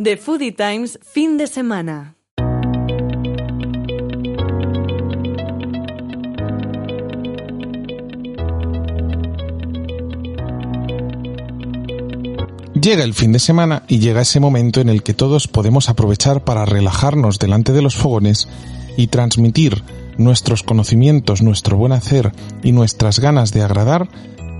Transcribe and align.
The 0.00 0.16
Foodie 0.16 0.52
Times, 0.52 1.00
fin 1.02 1.38
de 1.38 1.48
semana. 1.48 2.14
Llega 12.80 13.02
el 13.02 13.12
fin 13.12 13.32
de 13.32 13.40
semana 13.40 13.82
y 13.88 13.98
llega 13.98 14.20
ese 14.20 14.38
momento 14.38 14.80
en 14.80 14.88
el 14.88 15.02
que 15.02 15.14
todos 15.14 15.48
podemos 15.48 15.88
aprovechar 15.88 16.44
para 16.44 16.64
relajarnos 16.64 17.40
delante 17.40 17.72
de 17.72 17.82
los 17.82 17.96
fogones 17.96 18.48
y 18.96 19.08
transmitir 19.08 19.82
nuestros 20.16 20.62
conocimientos, 20.62 21.42
nuestro 21.42 21.76
buen 21.76 21.90
hacer 21.90 22.30
y 22.62 22.70
nuestras 22.70 23.18
ganas 23.18 23.52
de 23.52 23.62
agradar 23.62 24.08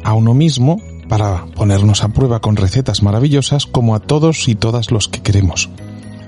a 0.03 0.15
uno 0.15 0.34
mismo 0.34 0.83
para 1.09 1.47
ponernos 1.47 2.05
a 2.05 2.09
prueba 2.09 2.41
con 2.41 2.57
recetas 2.57 3.03
maravillosas 3.03 3.67
como 3.67 3.95
a 3.95 4.01
todos 4.01 4.48
y 4.48 4.55
todas 4.55 4.91
los 4.91 5.09
que 5.09 5.23
queremos. 5.23 5.71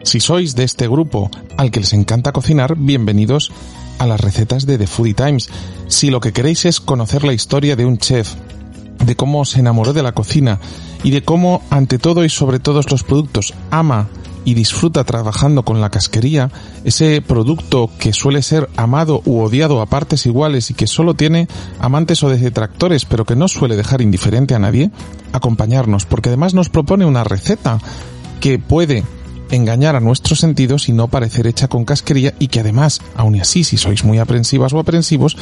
Si 0.03 0.20
sois 0.20 0.55
de 0.55 0.65
este 0.65 0.89
grupo 0.89 1.30
al 1.56 1.70
que 1.70 1.80
les 1.80 1.93
encanta 1.93 2.33
cocinar, 2.33 2.77
bienvenidos 2.77 3.53
a 3.98 4.06
las 4.06 4.20
recetas 4.20 4.64
de 4.64 4.78
The 4.78 4.86
Foodie 4.86 5.14
Times. 5.14 5.51
Si 5.89 6.11
lo 6.11 6.20
que 6.20 6.33
queréis 6.33 6.64
es 6.64 6.81
conocer 6.81 7.23
la 7.23 7.34
historia 7.34 7.77
de 7.77 7.84
un 7.84 7.98
chef, 7.98 8.34
de 9.05 9.14
cómo 9.14 9.45
se 9.45 9.61
enamoró 9.61 9.92
de 9.92 10.03
la 10.03 10.12
cocina 10.12 10.58
y 11.03 11.11
de 11.11 11.23
cómo, 11.23 11.62
ante 11.70 11.98
todo 11.98 12.25
y 12.25 12.31
sobre 12.31 12.58
todos 12.58 12.91
los 12.91 13.05
productos, 13.05 13.55
ama 13.70 14.08
y 14.44 14.55
disfruta 14.55 15.05
trabajando 15.05 15.64
con 15.64 15.80
la 15.80 15.91
casquería, 15.91 16.50
ese 16.84 17.22
producto 17.22 17.91
que 17.98 18.12
suele 18.12 18.42
ser 18.42 18.69
amado 18.77 19.22
u 19.24 19.41
odiado 19.41 19.80
a 19.80 19.86
partes 19.86 20.27
iguales 20.27 20.70
y 20.70 20.74
que 20.74 20.86
solo 20.86 21.14
tiene 21.14 21.48
amantes 21.78 22.22
o 22.22 22.28
detractores, 22.28 23.05
pero 23.05 23.24
que 23.24 23.36
no 23.36 23.48
suele 23.48 23.77
dejar 23.77 24.00
indiferente 24.00 24.55
a 24.55 24.58
nadie, 24.58 24.91
acompañarnos, 25.33 26.06
porque 26.06 26.30
además 26.30 26.55
nos 26.55 26.68
propone 26.68 27.05
una 27.05 27.24
receta 27.24 27.78
que 28.41 28.58
puede 28.58 29.05
engañar 29.50 29.96
a 29.96 30.00
nuestros 30.00 30.41
sentidos 30.41 30.88
y 30.88 30.92
no 30.92 31.08
parecer 31.08 31.46
hecha 31.46 31.68
con 31.68 31.84
casquería 31.84 32.34
y 32.38 32.48
que 32.48 32.61
además, 32.61 33.00
aun 33.16 33.41
así, 33.41 33.64
si 33.64 33.77
sois 33.77 34.05
muy 34.05 34.18
aprensivas 34.18 34.72
o 34.72 34.78
aprensivos, 34.78 35.36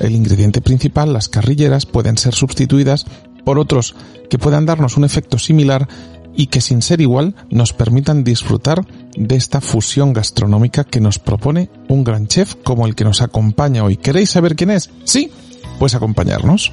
el 0.00 0.14
ingrediente 0.14 0.60
principal, 0.60 1.12
las 1.12 1.28
carrilleras, 1.28 1.86
pueden 1.86 2.18
ser 2.18 2.34
sustituidas 2.34 3.06
por 3.44 3.58
otros 3.58 3.94
que 4.30 4.38
puedan 4.38 4.66
darnos 4.66 4.96
un 4.96 5.04
efecto 5.04 5.38
similar 5.38 5.88
y 6.36 6.46
que 6.46 6.60
sin 6.60 6.82
ser 6.82 7.00
igual 7.00 7.34
nos 7.50 7.72
permitan 7.72 8.24
disfrutar 8.24 8.84
de 9.16 9.36
esta 9.36 9.60
fusión 9.60 10.12
gastronómica 10.12 10.84
que 10.84 11.00
nos 11.00 11.18
propone 11.18 11.70
un 11.88 12.04
gran 12.04 12.26
chef 12.26 12.54
como 12.64 12.86
el 12.86 12.94
que 12.94 13.04
nos 13.04 13.22
acompaña 13.22 13.84
hoy. 13.84 13.96
¿Queréis 13.96 14.30
saber 14.30 14.56
quién 14.56 14.70
es? 14.70 14.90
Sí, 15.04 15.30
pues 15.78 15.94
acompañarnos. 15.94 16.72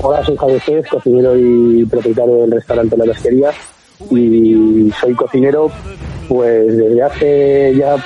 Hola, 0.00 0.24
soy 0.24 0.36
Javier 0.36 0.60
Cés, 0.60 0.86
cocinero 0.88 1.36
y 1.36 1.84
propietario 1.86 2.42
del 2.42 2.52
restaurante 2.52 2.96
La 2.96 3.04
Pesquería 3.04 3.50
y 4.10 4.92
soy 5.00 5.12
cocinero 5.14 5.72
pues 6.28 6.76
desde 6.76 7.02
hace 7.02 7.74
ya 7.76 7.96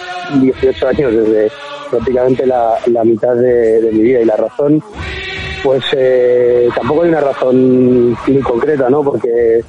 18 0.40 0.88
años, 0.88 1.12
desde 1.12 1.50
prácticamente 1.90 2.46
la, 2.46 2.78
mitad 3.04 3.34
de, 3.34 3.90
mi 3.92 4.04
vida. 4.04 4.20
Y 4.22 4.24
la 4.24 4.36
razón 4.36 4.82
pues 5.62 5.84
eh, 5.92 6.70
tampoco 6.74 7.02
hay 7.02 7.10
una 7.10 7.20
razón 7.20 8.10
muy 8.10 8.40
concreta, 8.42 8.88
¿no? 8.88 9.02
Porque 9.02 9.62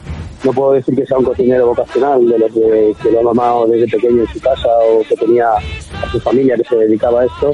no 0.44 0.54
puedo 0.54 0.74
decir 0.74 0.96
que 0.96 1.06
sea 1.06 1.18
un 1.18 1.26
cocinero 1.26 1.68
vocacional 1.68 2.26
de 2.26 2.40
los 2.40 2.52
que, 2.54 3.12
lo 3.12 3.20
ha 3.20 3.24
mamado 3.24 3.68
desde 3.68 3.98
pequeño 3.98 4.22
en 4.22 4.28
su 4.28 4.40
casa 4.40 4.70
o 4.90 5.02
que 5.08 5.16
tenía 5.18 5.50
a 5.52 6.10
su 6.12 6.22
familia 6.22 6.56
que 6.56 6.64
se 6.64 6.76
dedicaba 6.78 7.22
a 7.22 7.26
esto, 7.26 7.52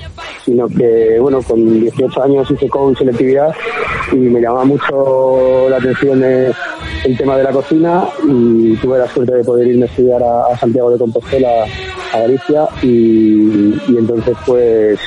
sino 0.49 0.67
que, 0.67 1.19
bueno, 1.19 1.43
con 1.43 1.79
18 1.79 2.23
años 2.23 2.49
hice 2.49 2.67
coach 2.67 2.97
selectividad 2.97 3.53
y 4.11 4.15
me 4.15 4.41
llamaba 4.41 4.65
mucho 4.65 5.69
la 5.69 5.77
atención 5.77 6.23
el 6.23 7.17
tema 7.17 7.37
de 7.37 7.43
la 7.43 7.51
cocina 7.51 8.03
y 8.27 8.75
tuve 8.77 8.97
la 8.97 9.07
suerte 9.07 9.35
de 9.35 9.43
poder 9.43 9.67
irme 9.67 9.83
a 9.83 9.89
estudiar 9.89 10.23
a, 10.23 10.57
Santiago 10.57 10.89
de 10.89 10.97
Compostela, 10.97 11.65
a 12.13 12.19
Galicia 12.21 12.67
y, 12.81 13.75
entonces 13.95 14.35
pues 14.47 14.99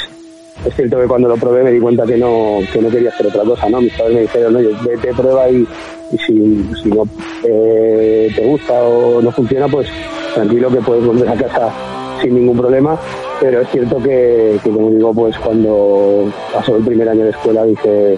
es 0.64 0.76
cierto 0.76 1.00
que 1.00 1.08
cuando 1.08 1.28
lo 1.28 1.36
probé 1.36 1.64
me 1.64 1.72
di 1.72 1.80
cuenta 1.80 2.06
que 2.06 2.16
no, 2.16 2.60
que 2.72 2.80
no 2.80 2.88
quería 2.88 3.10
hacer 3.10 3.26
otra 3.26 3.42
cosa, 3.42 3.68
¿no? 3.68 3.80
Mis 3.80 3.92
padres 3.94 4.14
me 4.14 4.20
dijeron, 4.20 4.54
oye, 4.54 4.70
vete, 4.84 5.12
prueba 5.12 5.50
y, 5.50 5.66
y 6.12 6.18
si, 6.18 6.70
si 6.80 6.88
no 6.88 7.02
eh, 7.42 8.30
te 8.32 8.46
gusta 8.46 8.74
o 8.74 9.20
no 9.20 9.32
funciona, 9.32 9.66
pues 9.66 9.88
tranquilo 10.34 10.70
que 10.70 10.78
puedes 10.78 11.04
volver 11.04 11.28
a 11.28 11.34
casa 11.34 12.01
sin 12.22 12.34
ningún 12.34 12.56
problema. 12.56 12.98
Pero 13.40 13.60
es 13.60 13.68
cierto 13.70 13.98
que, 14.02 14.58
como 14.62 14.90
digo, 14.90 15.12
pues 15.12 15.36
cuando 15.38 16.32
pasó 16.52 16.76
el 16.76 16.84
primer 16.84 17.08
año 17.08 17.24
de 17.24 17.30
escuela 17.30 17.64
dije, 17.64 18.16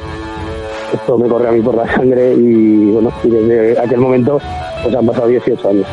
esto 0.93 1.19
me 1.19 1.29
corre 1.29 1.49
a 1.49 1.53
mí 1.53 1.61
por 1.61 1.75
la 1.75 1.93
sangre 1.93 2.35
y 2.35 2.91
bueno, 2.93 3.11
y 3.25 3.31
desde 3.31 3.81
aquel 3.81 3.99
momento 3.99 4.39
pues 4.83 4.95
han 4.95 5.07
pasado 5.07 5.29
18 5.29 5.69
años. 5.69 5.87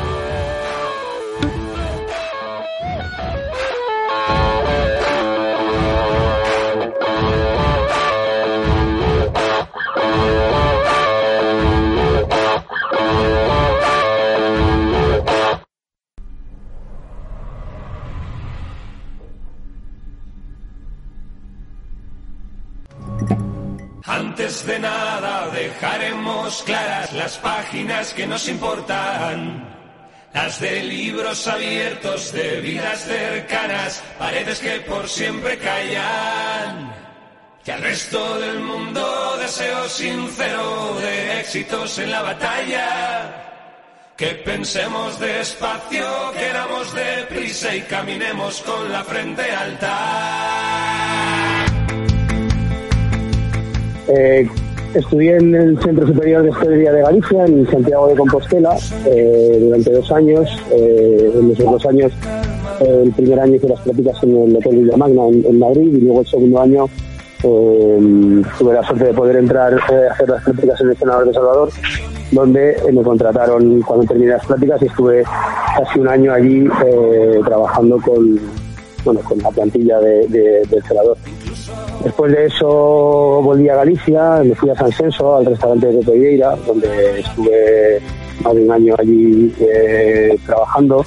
Páginas 27.72 28.14
que 28.14 28.28
nos 28.28 28.50
importan. 28.50 29.66
Las 30.34 30.59
de 30.59 30.84
libros 30.84 31.47
abiertos, 31.47 32.34
de 32.34 32.59
vidas 32.59 33.06
cercanas, 33.06 34.03
paredes 34.20 34.59
que 34.59 34.82
por 34.82 35.08
siempre 35.08 35.58
callan. 35.58 36.94
Que 37.64 37.72
al 37.72 37.82
resto 37.82 38.40
del 38.40 38.59
mundo 38.59 39.38
deseo 39.40 39.88
sincero 39.88 40.97
de 41.00 41.40
éxitos 41.40 41.97
en 42.00 42.12
la 42.12 42.22
batalla. 42.22 43.47
Que 44.18 44.32
pensemos 44.44 45.18
despacio, 45.18 46.06
queramos 46.38 46.94
deprisa 46.94 47.73
y 47.73 47.82
caminemos 47.84 48.62
con 48.64 48.91
la 48.91 49.03
frente 49.06 49.44
alta. 49.50 49.96
Eh, 54.09 54.50
estudié 54.93 55.38
en 55.38 55.55
el 55.55 55.79
Centro 55.82 56.08
Superior 56.08 56.43
de 56.43 56.49
Hostelería 56.49 56.91
de 56.91 57.02
Galicia, 57.02 57.46
en 57.46 57.70
Santiago 57.70 58.08
de 58.08 58.16
Compostela, 58.16 58.76
eh, 59.05 59.59
durante 59.61 59.91
dos 59.91 60.11
años. 60.11 60.49
Eh, 60.72 61.32
en 61.35 61.52
esos 61.52 61.66
dos 61.66 61.85
años, 61.85 62.11
el 62.82 63.11
primer 63.11 63.40
año 63.40 63.55
hice 63.55 63.70
las 63.70 63.79
prácticas 63.82 64.23
en 64.23 64.38
el 64.38 64.55
Hotel 64.55 64.78
Villamagna 64.78 65.28
en, 65.28 65.46
en 65.46 65.59
Madrid 65.59 65.96
y 65.96 66.02
luego 66.02 66.22
el 66.22 66.28
segundo 66.28 66.61
año 66.61 66.85
eh, 67.43 68.41
tuve 68.58 68.73
la 68.73 68.84
suerte 68.84 69.05
de 69.05 69.14
poder 69.14 69.38
entrar 69.38 69.73
eh, 69.73 70.08
a 70.09 70.14
hacer 70.14 70.29
las 70.29 70.43
prácticas 70.43 70.82
en 70.82 70.90
el 70.90 70.97
Senador 70.97 71.28
de 71.28 71.34
Salvador, 71.34 71.70
donde 72.32 72.78
me 72.91 73.03
contrataron 73.03 73.82
cuando 73.82 74.05
terminé 74.05 74.32
las 74.32 74.46
prácticas 74.46 74.82
y 74.82 74.85
estuve 74.85 75.23
casi 75.78 75.99
un 75.99 76.08
año 76.08 76.34
allí 76.34 76.67
trabajando 77.46 77.97
con, 77.97 78.40
bueno, 79.05 79.22
con 79.22 79.37
la 79.40 79.49
plantilla 79.49 79.99
de, 79.99 80.28
del 80.28 80.84
Senador. 80.87 81.17
Después 82.03 82.32
de 82.32 82.46
eso 82.46 83.42
volví 83.44 83.70
a 83.70 83.76
Galicia, 83.76 84.42
me 84.44 84.56
fui 84.56 84.70
a 84.70 84.76
San 84.76 84.92
Censo, 84.92 85.36
al 85.38 85.46
restaurante 85.46 85.88
de 85.88 86.03
Pereira, 86.03 86.56
donde 86.66 87.20
estuve 87.20 88.00
más 88.44 88.56
de 88.56 88.62
un 88.62 88.72
año 88.72 88.96
allí 88.98 89.53
trabajando 90.46 91.06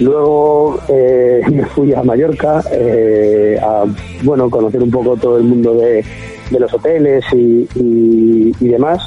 Luego 0.00 0.78
eh, 0.88 1.42
me 1.50 1.64
fui 1.66 1.92
a 1.94 2.02
Mallorca 2.02 2.62
eh, 2.72 3.58
a 3.62 3.84
bueno 4.22 4.50
conocer 4.50 4.82
un 4.82 4.90
poco 4.90 5.16
todo 5.16 5.38
el 5.38 5.44
mundo 5.44 5.74
de, 5.74 6.04
los 6.50 6.72
hoteles 6.72 7.24
y, 7.32 8.52
demás. 8.60 9.02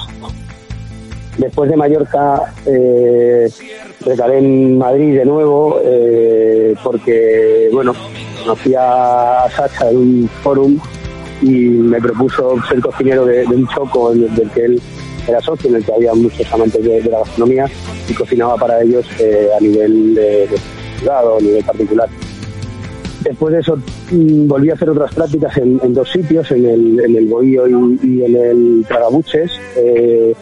Después 1.37 1.69
de 1.69 1.77
Mallorca 1.77 2.53
eh, 2.65 3.47
recalé 4.01 4.39
en 4.39 4.77
Madrid 4.77 5.17
de 5.17 5.25
nuevo 5.25 5.79
eh, 5.83 6.73
porque 6.83 7.69
bueno 7.71 7.93
conocí 8.47 8.73
a 8.77 9.45
Sacha 9.53 9.89
en 9.89 9.97
un 9.97 10.29
forum 10.41 10.79
y 11.41 11.67
me 11.67 11.99
propuso 11.99 12.55
ser 12.69 12.79
cocinero 12.79 13.25
de, 13.25 13.45
un 13.45 13.67
choco 13.67 14.13
del 14.13 14.49
que 14.51 14.65
él 14.65 14.81
era 15.27 15.41
socio, 15.41 15.69
en 15.69 15.75
el 15.75 15.85
que 15.85 15.93
había 15.93 16.13
muchos 16.13 16.53
amantes 16.53 16.81
de, 16.81 17.01
la 17.03 17.19
gastronomía 17.19 17.65
y 18.07 18.13
cocinaba 18.13 18.55
para 18.55 18.81
ellos 18.81 19.05
a 19.55 19.61
nivel 19.61 20.15
de 20.15 20.47
a 21.09 21.41
nivel 21.41 21.63
particular. 21.65 22.09
Después 23.21 23.53
de 23.53 23.59
eso 23.59 23.77
mm, 24.11 24.47
volví 24.47 24.69
a 24.69 24.75
hacer 24.75 24.89
otras 24.89 25.13
prácticas 25.13 25.57
en, 25.57 25.93
dos 25.93 26.09
sitios, 26.09 26.49
en 26.51 26.65
el, 26.65 27.17
en 27.17 27.29
Bohío 27.29 27.67
y, 27.67 28.23
en 28.23 28.35
el 28.35 28.85
Tragabuches. 28.87 29.51
Eh, 29.75 30.33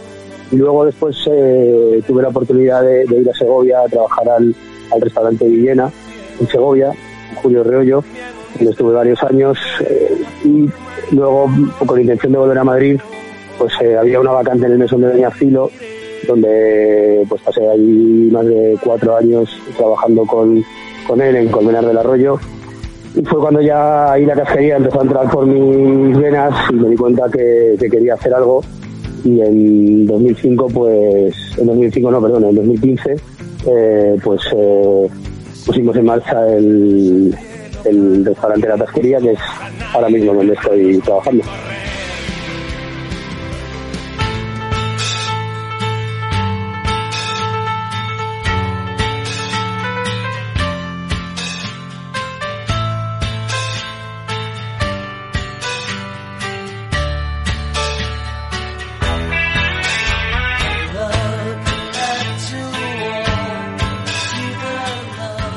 luego 0.52 0.86
después 0.86 1.18
eh, 1.32 2.04
tuve 2.06 2.22
la 2.22 2.28
oportunidad 2.28 2.84
de, 2.84 3.06
ir 3.06 3.28
a 3.28 3.34
Segovia 3.34 3.80
a 3.82 3.88
trabajar 3.88 4.30
al, 4.30 4.56
restaurante 5.02 5.46
Villena 5.46 5.92
en 6.40 6.48
Segovia, 6.48 6.92
Julio 7.36 7.64
Reollo, 7.64 8.04
donde 8.56 8.72
estuve 8.72 8.94
varios 8.94 9.22
años. 9.24 9.58
Eh, 9.82 10.24
y 10.44 10.70
luego, 11.16 11.50
con 11.86 12.00
intención 12.00 12.32
de 12.34 12.40
volver 12.40 12.58
a 12.58 12.64
Madrid, 12.64 13.00
pues 13.58 13.74
había 13.98 14.20
una 14.20 14.32
vacante 14.32 14.66
en 14.66 14.74
el 14.74 14.80
mesón 14.80 15.02
de 15.02 15.08
Doña 15.08 15.32
Filo 15.32 15.70
donde 16.28 17.26
pues 17.30 17.42
pasé 17.42 17.68
allí 17.68 18.30
más 18.32 18.46
de 18.46 18.78
cuatro 18.84 19.16
años 19.16 19.50
trabajando 19.78 20.26
con, 20.26 20.64
con 21.08 21.22
él 21.22 21.36
en 21.36 21.50
Colmenar 21.50 21.86
del 21.86 21.98
Arroyo. 21.98 22.40
Y 23.16 23.22
fue 23.24 23.40
cuando 23.40 23.62
ya 23.62 24.12
ahí 24.12 24.26
la 24.26 24.36
casquería 24.36 24.78
empezó 24.78 25.00
a 25.00 25.04
entrar 25.04 25.30
por 25.30 25.46
mis 25.46 26.18
venas 26.18 26.54
y 26.70 26.74
me 26.74 26.90
di 26.90 26.96
cuenta 26.96 27.30
que, 27.32 27.76
quería 27.80 28.16
hacer 28.16 28.34
algo. 28.34 28.62
Y 29.24 29.42
en 29.42 30.06
2005, 30.06 30.68
pues, 30.68 31.34
en 31.58 31.68
2005 31.68 32.12
no, 32.12 32.22
perdón, 32.22 32.44
en 32.46 32.56
2015, 32.56 33.16
eh, 33.68 34.18
pues 34.24 34.42
eh, 34.56 35.08
pusimos 35.66 35.96
en 35.96 36.06
marcha 36.06 36.48
el, 36.48 37.36
el 37.86 38.26
restaurante 38.26 38.68
La 38.68 38.78
Tasquería, 38.78 39.20
que 39.20 39.32
es 39.32 39.40
ahora 39.94 40.10
mismo 40.10 40.34
donde 40.34 40.54
estoy 40.54 41.00
trabajando. 41.00 41.44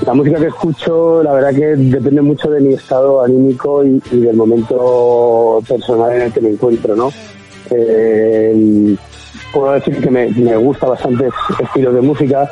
La 0.09 0.15
música 0.15 0.41
que 0.41 0.47
escucho, 0.47 1.23
la 1.23 1.35
verdad 1.35 1.51
que 1.51 1.67
depende 1.77 2.23
mucho 2.23 2.49
de 2.49 2.63
mi 2.63 2.73
estado 2.73 3.23
anímico 3.23 3.85
y, 3.85 4.01
del 4.11 4.37
momento 4.37 5.63
personal 5.69 6.15
en 6.15 6.23
el 6.23 6.33
que 6.33 6.41
me 6.41 6.49
encuentro, 6.49 6.97
¿no? 6.97 7.11
Eh, 7.71 8.97
puedo 9.53 9.73
decir 9.73 10.01
que 10.01 10.11
me, 10.11 10.57
gusta 10.57 10.87
bastantes 10.87 11.31
estilos 11.61 11.95
de 11.95 12.01
música. 12.01 12.51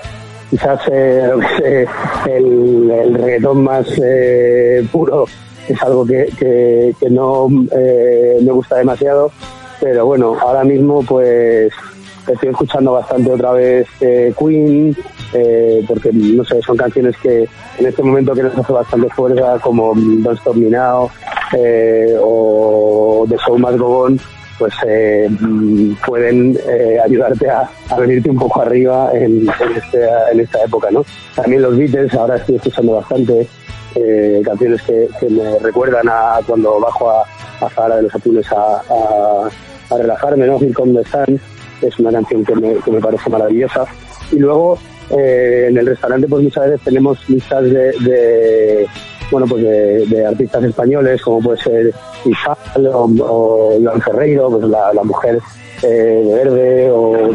Quizás 0.50 0.82
eh, 0.92 1.86
el, 2.26 3.14
reggaetón 3.14 3.64
más 3.64 3.86
eh, 4.04 4.86
puro 4.92 5.24
es 5.66 5.82
algo 5.82 6.04
que, 6.04 6.94
no 7.08 7.48
me 7.48 8.52
gusta 8.52 8.76
demasiado. 8.76 9.30
Pero 9.80 10.04
bueno, 10.04 10.36
ahora 10.38 10.62
mismo 10.62 11.02
pues 11.02 11.72
estoy 12.28 12.50
escuchando 12.50 12.92
bastante 12.92 13.32
otra 13.32 13.52
vez 13.52 13.88
Queen, 13.98 14.94
eh, 15.32 15.84
porque 15.86 16.10
no 16.12 16.44
sé, 16.44 16.60
son 16.62 16.76
canciones 16.76 17.16
que 17.18 17.48
en 17.78 17.86
este 17.86 18.02
momento 18.02 18.34
que 18.34 18.42
nos 18.42 18.56
hace 18.56 18.72
bastante 18.72 19.08
fuerza, 19.10 19.58
como 19.60 19.92
Don't 19.94 20.38
Stop 20.38 20.56
Me 20.56 20.70
eh, 21.56 22.16
o 22.20 23.26
The 23.28 23.36
Show 23.38 23.58
Must 23.58 23.78
Go 23.78 23.98
On, 24.04 24.20
pues 24.58 24.72
eh, 24.86 25.28
pueden 26.06 26.56
ayudarte 27.04 27.50
a, 27.50 27.68
venirte 27.98 28.30
un 28.30 28.38
poco 28.38 28.62
arriba 28.62 29.10
en, 29.12 29.46
este, 29.76 30.06
en, 30.32 30.40
esta 30.40 30.64
época, 30.64 30.88
¿no? 30.90 31.04
También 31.34 31.62
los 31.62 31.76
Beatles, 31.76 32.14
ahora 32.14 32.36
estoy 32.36 32.56
escuchando 32.56 32.94
bastante 32.94 33.46
canciones 34.44 34.82
que, 34.82 35.08
me 35.30 35.58
recuerdan 35.60 36.06
a 36.08 36.38
cuando 36.46 36.78
bajo 36.78 37.10
a, 37.10 37.24
a 37.60 37.96
de 37.96 38.02
los 38.02 38.14
Atunes 38.14 38.46
a, 38.52 38.82
a, 39.90 39.96
relajarme, 39.96 40.46
¿no? 40.46 40.58
Here 40.58 40.72
Come 40.72 41.02
the 41.02 41.08
Sun, 41.08 41.40
es 41.80 41.98
una 41.98 42.12
canción 42.12 42.44
que 42.44 42.54
me, 42.54 42.74
que 42.76 42.90
me 42.90 43.00
parece 43.00 43.30
maravillosa. 43.30 43.86
Y 44.32 44.38
luego 44.38 44.78
eh, 45.10 45.66
en 45.68 45.76
el 45.78 45.86
restaurante 45.86 46.26
pues 46.26 46.42
muchas 46.42 46.64
veces 46.66 46.80
tenemos 46.84 47.28
listas 47.28 47.62
de, 47.64 48.86
bueno 49.30 49.46
pues 49.46 49.62
de, 49.62 50.26
artistas 50.26 50.64
españoles 50.64 51.22
como 51.22 51.40
puede 51.40 51.62
ser 51.62 51.94
Isabel 52.24 52.88
o, 52.88 53.04
o 53.04 53.78
Iván 53.78 54.00
Ferreiro, 54.00 54.50
pues 54.50 54.64
la, 54.64 54.92
mujer 55.04 55.38
eh, 55.82 55.86
de 55.86 56.34
Verde 56.34 56.90
o, 56.90 57.30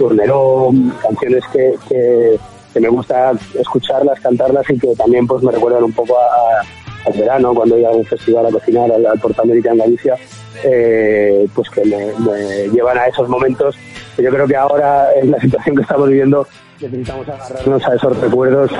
o 0.00 0.72
canciones 1.02 1.44
que, 1.52 1.74
que, 1.88 2.80
me 2.80 2.88
gusta 2.88 3.32
escucharlas, 3.58 4.18
cantarlas 4.20 4.68
y 4.68 4.78
que 4.78 4.94
también 4.96 5.26
pues 5.26 5.42
me 5.44 5.52
recuerdan 5.52 5.84
un 5.84 5.92
poco 5.92 6.16
al 6.18 7.12
verano 7.12 7.54
cuando 7.54 7.78
iba 7.78 7.88
a 7.88 7.92
un 7.92 8.04
festival 8.04 8.46
a 8.46 8.50
cocinar 8.50 8.90
al, 8.90 9.06
al 9.06 9.18
Portamérica 9.20 9.70
en 9.70 9.78
Galicia, 9.78 10.16
eh, 10.64 11.46
pues 11.54 11.70
que 11.70 11.84
me 11.84 12.68
llevan 12.72 12.98
a 12.98 13.06
esos 13.06 13.28
momentos 13.28 13.76
yo 14.18 14.30
creo 14.30 14.46
que 14.46 14.56
ahora, 14.56 15.08
en 15.14 15.30
la 15.30 15.40
situación 15.40 15.76
que 15.76 15.82
estamos 15.82 16.08
viviendo, 16.08 16.46
necesitamos 16.80 17.28
agarrarnos 17.28 17.88
a 17.88 17.94
esos 17.94 18.20
recuerdos 18.20 18.70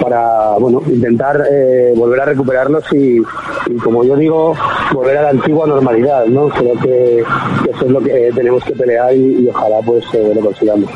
para 0.00 0.56
bueno 0.58 0.82
intentar 0.86 1.44
eh, 1.50 1.92
volver 1.96 2.20
a 2.20 2.24
recuperarlos 2.26 2.84
y, 2.92 3.20
como 3.82 4.04
yo 4.04 4.16
digo 4.16 4.54
volver 4.92 5.18
a 5.18 5.22
la 5.22 5.30
antigua 5.30 5.66
normalidad 5.66 6.26
no 6.26 6.48
creo 6.48 6.78
que, 6.78 7.18
eso 7.18 7.84
es 7.84 7.90
lo 7.90 8.00
que 8.00 8.30
tenemos 8.34 8.64
que 8.64 8.72
pelear 8.72 9.14
y, 9.14 9.48
ojalá 9.48 9.80
pues 9.84 10.04
eh, 10.14 10.32
lo 10.34 10.40
consigamos 10.40 10.90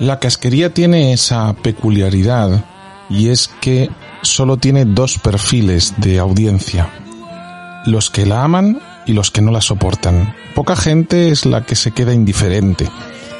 La 0.00 0.20
casquería 0.20 0.72
tiene 0.72 1.12
esa 1.12 1.52
peculiaridad 1.54 2.64
y 3.10 3.30
es 3.30 3.50
que 3.60 3.90
solo 4.22 4.56
tiene 4.56 4.84
dos 4.84 5.18
perfiles 5.18 5.94
de 5.96 6.18
audiencia. 6.20 6.90
Los 7.84 8.08
que 8.08 8.24
la 8.24 8.44
aman 8.44 8.80
y 9.06 9.12
los 9.12 9.30
que 9.30 9.42
no 9.42 9.50
la 9.50 9.60
soportan. 9.60 10.34
Poca 10.54 10.76
gente 10.76 11.30
es 11.30 11.46
la 11.46 11.64
que 11.64 11.74
se 11.74 11.90
queda 11.90 12.14
indiferente. 12.14 12.88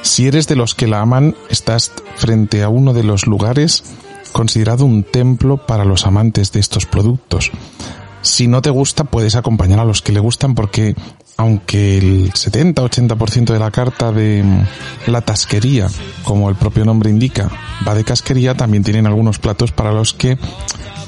Si 0.03 0.27
eres 0.27 0.49
de 0.49 0.57
los 0.57 0.75
que 0.75 0.89
la 0.89 1.01
aman, 1.01 1.37
estás 1.49 1.93
frente 2.17 2.63
a 2.63 2.69
uno 2.69 2.93
de 2.93 3.05
los 3.05 3.27
lugares 3.27 3.85
considerado 4.33 4.85
un 4.85 5.05
templo 5.05 5.59
para 5.59 5.85
los 5.85 6.07
amantes 6.07 6.53
de 6.53 6.61
estos 6.61 6.87
productos. 6.87 7.51
Si 8.23 8.47
no 8.49 8.63
te 8.63 8.71
gusta, 8.71 9.05
puedes 9.05 9.37
acompañar 9.37 9.81
a 9.81 9.85
los 9.85 10.03
que 10.03 10.13
le 10.13 10.21
gustan 10.21 10.55
porque 10.55 10.95
aunque 11.39 11.99
el 11.99 12.33
70-80% 12.33 13.53
de 13.53 13.59
la 13.61 13.71
carta 13.71 14.11
de 14.11 14.43
mm, 14.43 15.11
la 15.11 15.21
tasquería, 15.21 15.89
como 16.25 16.51
el 16.51 16.57
propio 16.57 16.85
nombre 16.85 17.11
indica, 17.11 17.49
va 17.87 17.95
de 17.95 18.05
casquería, 18.05 18.57
también 18.57 18.83
tienen 18.83 19.07
algunos 19.07 19.39
platos 19.39 19.71
para 19.71 19.93
los 19.93 20.13
que 20.13 20.37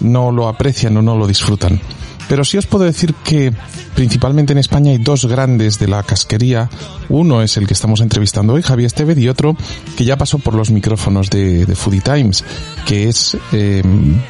no 0.01 0.31
lo 0.31 0.49
aprecian 0.49 0.97
o 0.97 1.03
no 1.03 1.19
lo 1.19 1.27
disfrutan. 1.27 1.81
Pero 2.29 2.45
sí 2.45 2.57
os 2.59 2.67
puedo 2.67 2.85
decir 2.85 3.13
que 3.25 3.53
principalmente 3.97 4.53
en 4.53 4.61
España 4.61 4.93
hay 4.93 4.99
dos 4.99 5.25
grandes 5.27 5.81
de 5.81 5.89
la 5.89 6.05
casquería. 6.05 6.71
Uno 7.09 7.43
es 7.43 7.57
el 7.57 7.67
que 7.67 7.75
estamos 7.75 8.01
entrevistando 8.01 8.53
hoy, 8.53 8.63
Javier 8.63 8.87
Estevez, 8.87 9.19
y 9.19 9.29
otro 9.29 9.57
que 9.97 10.05
ya 10.05 10.17
pasó 10.17 10.39
por 10.39 10.55
los 10.55 10.71
micrófonos 10.71 11.29
de, 11.29 11.67
Foodie 11.75 12.03
Times, 12.03 12.45
que 12.87 13.09
es 13.09 13.37
eh, 13.51 13.83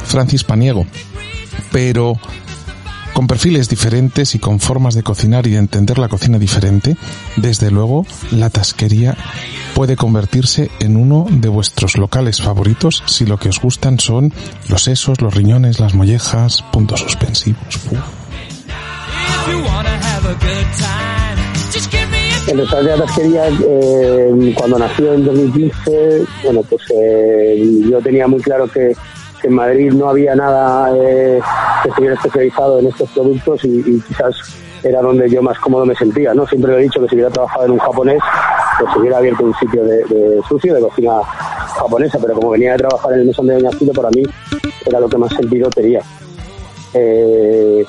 Francis 0.07 0.45
Paniego. 0.45 0.87
Pero 1.71 2.19
con 3.13 3.27
perfiles 3.27 3.69
diferentes 3.69 4.35
y 4.35 4.39
con 4.39 4.61
formas 4.61 4.95
de 4.95 5.03
cocinar 5.03 5.47
y 5.47 5.51
de 5.51 5.59
entender 5.59 5.99
la 5.99 6.09
cocina 6.09 6.39
diferente, 6.39 6.97
desde 7.37 7.71
luego 7.71 8.07
la 8.31 8.51
tasquería 8.51 9.17
puede 9.75 9.97
convertirse 9.97 10.71
en 10.81 10.97
uno 10.97 11.27
de 11.31 11.49
vuestros 11.49 11.97
locales 11.97 12.41
favoritos 12.41 13.03
si 13.07 13.27
lo 13.27 13.39
que 13.39 13.49
os 13.49 13.61
gustan 13.61 13.99
son 13.99 14.33
los 14.69 14.85
sesos, 14.85 15.21
los 15.21 15.35
riñones, 15.35 15.81
las 15.81 15.95
mollejas, 15.95 16.63
puntos 16.73 17.01
suspensivos. 17.01 17.61
El 22.47 22.59
restaurante 22.59 22.91
de 22.91 22.97
la 22.97 23.05
tasquería, 23.05 23.49
eh, 23.49 24.55
cuando 24.57 24.79
nació 24.79 25.15
en 25.15 25.25
2015, 25.25 26.25
bueno, 26.45 26.63
pues 26.63 26.83
eh, 26.95 27.63
yo 27.89 28.01
tenía 28.01 28.27
muy 28.27 28.41
claro 28.41 28.67
que 28.67 28.93
que 29.41 29.49
en 29.49 29.55
Madrid 29.55 29.93
no 29.93 30.09
había 30.09 30.35
nada 30.35 30.93
eh, 30.97 31.41
que 31.83 31.89
estuviera 31.89 32.15
especializado 32.15 32.79
en 32.79 32.87
estos 32.87 33.11
productos 33.11 33.65
y, 33.65 34.01
quizás 34.01 34.35
era 34.83 35.03
donde 35.03 35.29
yo 35.29 35.43
más 35.43 35.59
cómodo 35.59 35.85
me 35.85 35.95
sentía, 35.95 36.33
¿no? 36.33 36.47
Siempre 36.47 36.75
he 36.75 36.83
dicho 36.83 37.01
que 37.01 37.09
si 37.09 37.15
hubiera 37.17 37.31
trabajado 37.31 37.67
en 37.67 37.73
un 37.73 37.79
japonés, 37.79 38.23
pues 38.79 38.97
hubiera 38.97 39.19
abierto 39.19 39.45
un 39.45 39.55
sitio 39.55 39.85
de, 39.85 40.41
sucio, 40.49 40.75
de 40.75 40.81
cocina 40.81 41.21
japonesa, 41.23 42.19
pero 42.19 42.35
como 42.35 42.51
venía 42.51 42.73
de 42.73 42.79
trabajar 42.79 43.13
en 43.13 43.21
el 43.21 43.27
mesón 43.27 43.47
de 43.47 43.55
Doña 43.55 43.71
Cito, 43.79 43.93
para 43.93 44.11
mí 44.11 44.23
era 44.87 45.01
lo 45.01 45.09
que 45.09 45.19
más 45.19 45.33
sentido 45.35 45.69
tenía. 45.69 46.01
Eh, 46.95 47.85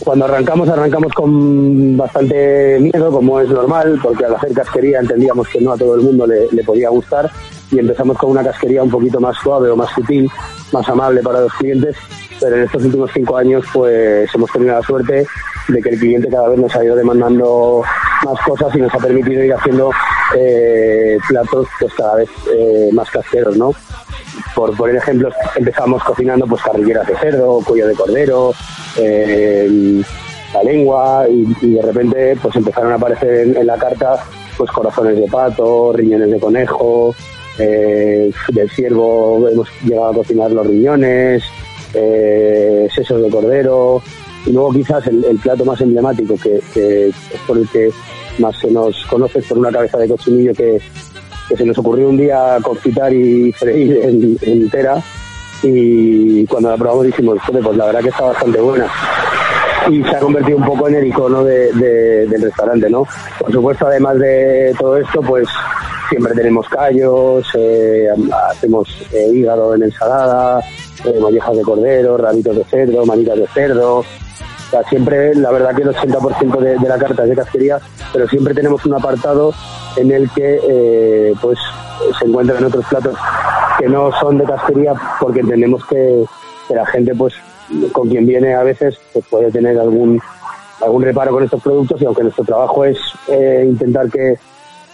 cuando 0.00 0.26
arrancamos, 0.26 0.68
arrancamos 0.68 1.12
con 1.14 1.96
bastante 1.96 2.78
miedo, 2.80 3.10
como 3.10 3.40
es 3.40 3.48
normal, 3.48 3.98
porque 4.02 4.26
al 4.26 4.34
hacer 4.34 4.52
casquería 4.52 5.00
entendíamos 5.00 5.48
que 5.48 5.60
no 5.60 5.72
a 5.72 5.78
todo 5.78 5.94
el 5.94 6.02
mundo 6.02 6.26
le, 6.26 6.46
le 6.52 6.62
podía 6.62 6.90
gustar 6.90 7.30
y 7.70 7.78
empezamos 7.78 8.16
con 8.18 8.30
una 8.30 8.44
casquería 8.44 8.82
un 8.82 8.90
poquito 8.90 9.20
más 9.20 9.36
suave 9.42 9.70
o 9.70 9.76
más 9.76 9.90
sutil, 9.94 10.30
más 10.72 10.88
amable 10.88 11.22
para 11.22 11.40
los 11.40 11.52
clientes, 11.54 11.96
pero 12.40 12.56
en 12.56 12.62
estos 12.64 12.84
últimos 12.84 13.10
cinco 13.12 13.36
años 13.36 13.64
pues 13.72 14.28
hemos 14.34 14.50
tenido 14.50 14.74
la 14.74 14.82
suerte 14.82 15.26
de 15.68 15.82
que 15.82 15.88
el 15.90 15.98
cliente 15.98 16.28
cada 16.28 16.48
vez 16.48 16.58
nos 16.58 16.74
ha 16.76 16.84
ido 16.84 16.96
demandando 16.96 17.82
más 18.24 18.40
cosas 18.40 18.74
y 18.74 18.78
nos 18.78 18.94
ha 18.94 18.98
permitido 18.98 19.44
ir 19.44 19.54
haciendo 19.54 19.90
eh, 20.36 21.16
platos 21.28 21.68
pues 21.78 21.94
cada 21.94 22.16
vez 22.16 22.28
eh, 22.52 22.90
más 22.92 23.10
casqueros, 23.10 23.56
¿no? 23.56 23.72
Por 24.54 24.76
poner 24.76 24.96
ejemplos, 24.96 25.34
empezamos 25.56 26.02
cocinando 26.02 26.46
pues 26.46 26.62
carrilleras 26.62 27.06
de 27.06 27.16
cerdo, 27.16 27.60
cuello 27.64 27.88
de 27.88 27.94
cordero, 27.94 28.52
eh, 28.96 30.02
la 30.52 30.62
lengua 30.62 31.26
y, 31.28 31.74
de 31.74 31.82
repente 31.82 32.36
pues 32.40 32.54
empezaron 32.56 32.92
a 32.92 32.96
aparecer 32.96 33.48
en, 33.48 33.56
en 33.56 33.66
la 33.66 33.76
carta 33.76 34.24
pues 34.56 34.70
corazones 34.70 35.18
de 35.18 35.26
pato, 35.26 35.92
riñones 35.92 36.30
de 36.30 36.40
conejo, 36.40 37.14
del 37.58 38.70
ciervo 38.70 39.48
hemos 39.48 39.68
llegado 39.84 40.10
a 40.10 40.14
cocinar 40.14 40.50
los 40.50 40.66
riñones, 40.66 41.44
eh, 41.94 42.88
sesos 42.94 43.22
de 43.22 43.30
cordero, 43.30 44.02
y 44.46 44.52
luego 44.52 44.72
quizás 44.72 45.06
el, 45.06 45.38
plato 45.42 45.64
más 45.64 45.80
emblemático 45.80 46.36
que, 46.42 47.08
es 47.08 47.14
por 47.46 47.58
el 47.58 47.68
que 47.68 47.90
más 48.38 48.56
se 48.58 48.70
nos 48.70 49.04
conoce 49.06 49.40
por 49.42 49.58
una 49.58 49.70
cabeza 49.70 49.98
de 49.98 50.08
cochinillo 50.08 50.52
que, 50.52 50.80
se 51.56 51.64
nos 51.64 51.76
ocurrió 51.78 52.08
un 52.08 52.16
día 52.16 52.58
confitar 52.62 53.12
y 53.12 53.52
freír 53.58 54.00
entera 54.42 55.02
y 55.62 56.46
cuando 56.46 56.70
la 56.70 56.76
probamos 56.76 57.06
dijimos, 57.06 57.38
pues 57.46 57.76
la 57.76 57.86
verdad 57.86 58.00
que 58.00 58.08
está 58.08 58.24
bastante 58.24 58.60
buena 58.60 58.90
y 59.90 60.02
se 60.02 60.16
ha 60.16 60.20
convertido 60.20 60.58
un 60.58 60.64
poco 60.64 60.88
en 60.88 60.94
el 60.96 61.06
icono 61.06 61.44
del 61.44 62.42
restaurante, 62.42 62.88
¿no? 62.88 63.06
Por 63.38 63.52
supuesto, 63.52 63.86
además 63.86 64.18
de 64.18 64.74
todo 64.78 64.96
esto, 64.96 65.20
pues 65.20 65.46
siempre 66.08 66.34
tenemos 66.34 66.68
callos, 66.68 67.46
eh, 67.54 68.08
hacemos 68.50 68.88
eh, 69.12 69.30
hígado 69.32 69.74
en 69.74 69.84
ensalada, 69.84 70.60
eh, 71.04 71.18
mollejas 71.20 71.56
de 71.56 71.62
cordero, 71.62 72.16
rabitos 72.16 72.56
de 72.56 72.64
cerdo, 72.64 73.06
manitas 73.06 73.38
de 73.38 73.46
cerdo. 73.48 73.98
O 73.98 74.04
sea, 74.70 74.82
siempre, 74.84 75.34
la 75.34 75.50
verdad 75.50 75.74
que 75.74 75.82
el 75.82 75.88
80% 75.90 76.58
de, 76.58 76.78
de, 76.78 76.88
la 76.88 76.98
carta 76.98 77.22
es 77.24 77.30
de 77.30 77.36
casquería, 77.36 77.78
pero 78.12 78.28
siempre 78.28 78.54
tenemos 78.54 78.84
un 78.86 78.94
apartado 78.94 79.52
en 79.96 80.10
el 80.10 80.28
que 80.30 81.32
pues 81.40 81.58
se 82.18 82.26
encuentran 82.26 82.64
otros 82.64 82.84
platos 82.86 83.16
que 83.78 83.88
no 83.88 84.10
son 84.18 84.38
de 84.38 84.44
casquería 84.44 84.94
porque 85.20 85.40
entendemos 85.40 85.84
que, 85.86 86.24
la 86.70 86.86
gente 86.86 87.14
pues 87.14 87.34
con 87.92 88.08
quien 88.08 88.26
viene 88.26 88.54
a 88.54 88.62
veces 88.62 88.98
pues 89.12 89.26
puede 89.26 89.50
tener 89.50 89.78
algún 89.78 90.18
algún 90.82 91.02
reparo 91.02 91.32
con 91.32 91.44
estos 91.44 91.62
productos 91.62 92.00
y 92.00 92.06
aunque 92.06 92.22
nuestro 92.22 92.44
trabajo 92.44 92.86
es 92.86 92.98
eh, 93.28 93.64
intentar 93.66 94.10
que, 94.10 94.38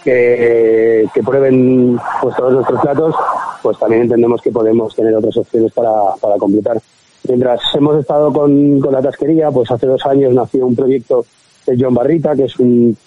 que, 0.03 1.07
prueben 1.25 1.99
pues, 2.21 2.35
todos 2.35 2.53
nuestros 2.53 2.81
platos, 2.81 3.15
pues 3.61 3.77
también 3.77 4.03
entendemos 4.03 4.41
que 4.41 4.51
podemos 4.51 4.95
tener 4.95 5.15
otras 5.15 5.37
opciones 5.37 5.71
para, 5.73 5.91
para 6.19 6.37
completar. 6.37 6.79
Mientras 7.27 7.59
hemos 7.75 7.99
estado 7.99 8.33
con, 8.33 8.79
con 8.79 8.93
la 8.93 9.01
tasquería, 9.01 9.51
pues 9.51 9.69
hace 9.69 9.85
dos 9.85 10.03
años 10.05 10.33
nació 10.33 10.65
un 10.65 10.75
proyecto 10.75 11.25
de 11.67 11.77
John 11.79 11.93
Barrita, 11.93 12.35
que 12.35 12.45
es 12.45 12.59
un, 12.59 12.97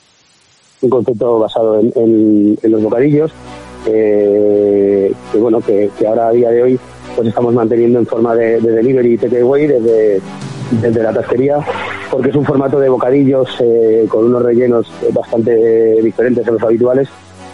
un 0.83 0.91
concepto 0.91 1.41
basado 1.41 1.81
en, 1.81 2.57
en, 2.63 2.71
los 2.71 2.83
bocadillos, 2.83 3.33
que 3.85 5.13
bueno, 5.35 5.61
que, 5.61 5.91
que 5.99 6.07
ahora 6.07 6.29
a 6.29 6.33
día 6.33 6.51
de 6.51 6.63
hoy 6.63 6.81
pues 7.15 7.29
estamos 7.29 7.55
manteniendo 7.55 7.99
en 7.99 8.07
forma 8.07 8.35
de, 8.35 8.61
delivery 8.61 9.15
y 9.15 9.19
takeaway 9.19 9.67
desde, 9.67 10.21
desde 10.81 11.03
la 11.03 11.13
tasquería, 11.13 11.59
porque 12.15 12.31
es 12.31 12.37
un 12.37 12.45
formato 12.45 12.79
de 12.79 12.89
bocadillos 12.89 13.49
eh, 13.59 14.07
con 14.09 14.27
unos 14.27 14.41
rellenos 14.41 14.87
bastante 15.13 16.01
diferentes 16.01 16.47
a 16.47 16.53
los 16.53 16.63
habituales 16.63 17.09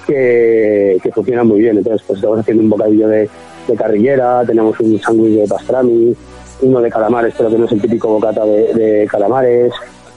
que, 0.06 1.00
funcionan 1.14 1.46
muy 1.46 1.60
bien. 1.60 1.78
Entonces, 1.78 2.02
pues 2.06 2.18
estamos 2.18 2.40
haciendo 2.40 2.62
un 2.62 2.68
bocadillo 2.68 3.08
de, 3.08 3.30
carrillera, 3.78 4.44
tenemos 4.44 4.78
un 4.80 5.00
sándwich 5.00 5.40
de 5.40 5.48
pastrami, 5.48 6.14
uno 6.60 6.80
de 6.80 6.90
calamares, 6.90 7.32
pero 7.38 7.48
que 7.48 7.56
no 7.56 7.64
es 7.64 7.72
el 7.72 7.80
típico 7.80 8.08
bocata 8.08 8.44
de 8.44 9.08
calamares, 9.10 9.72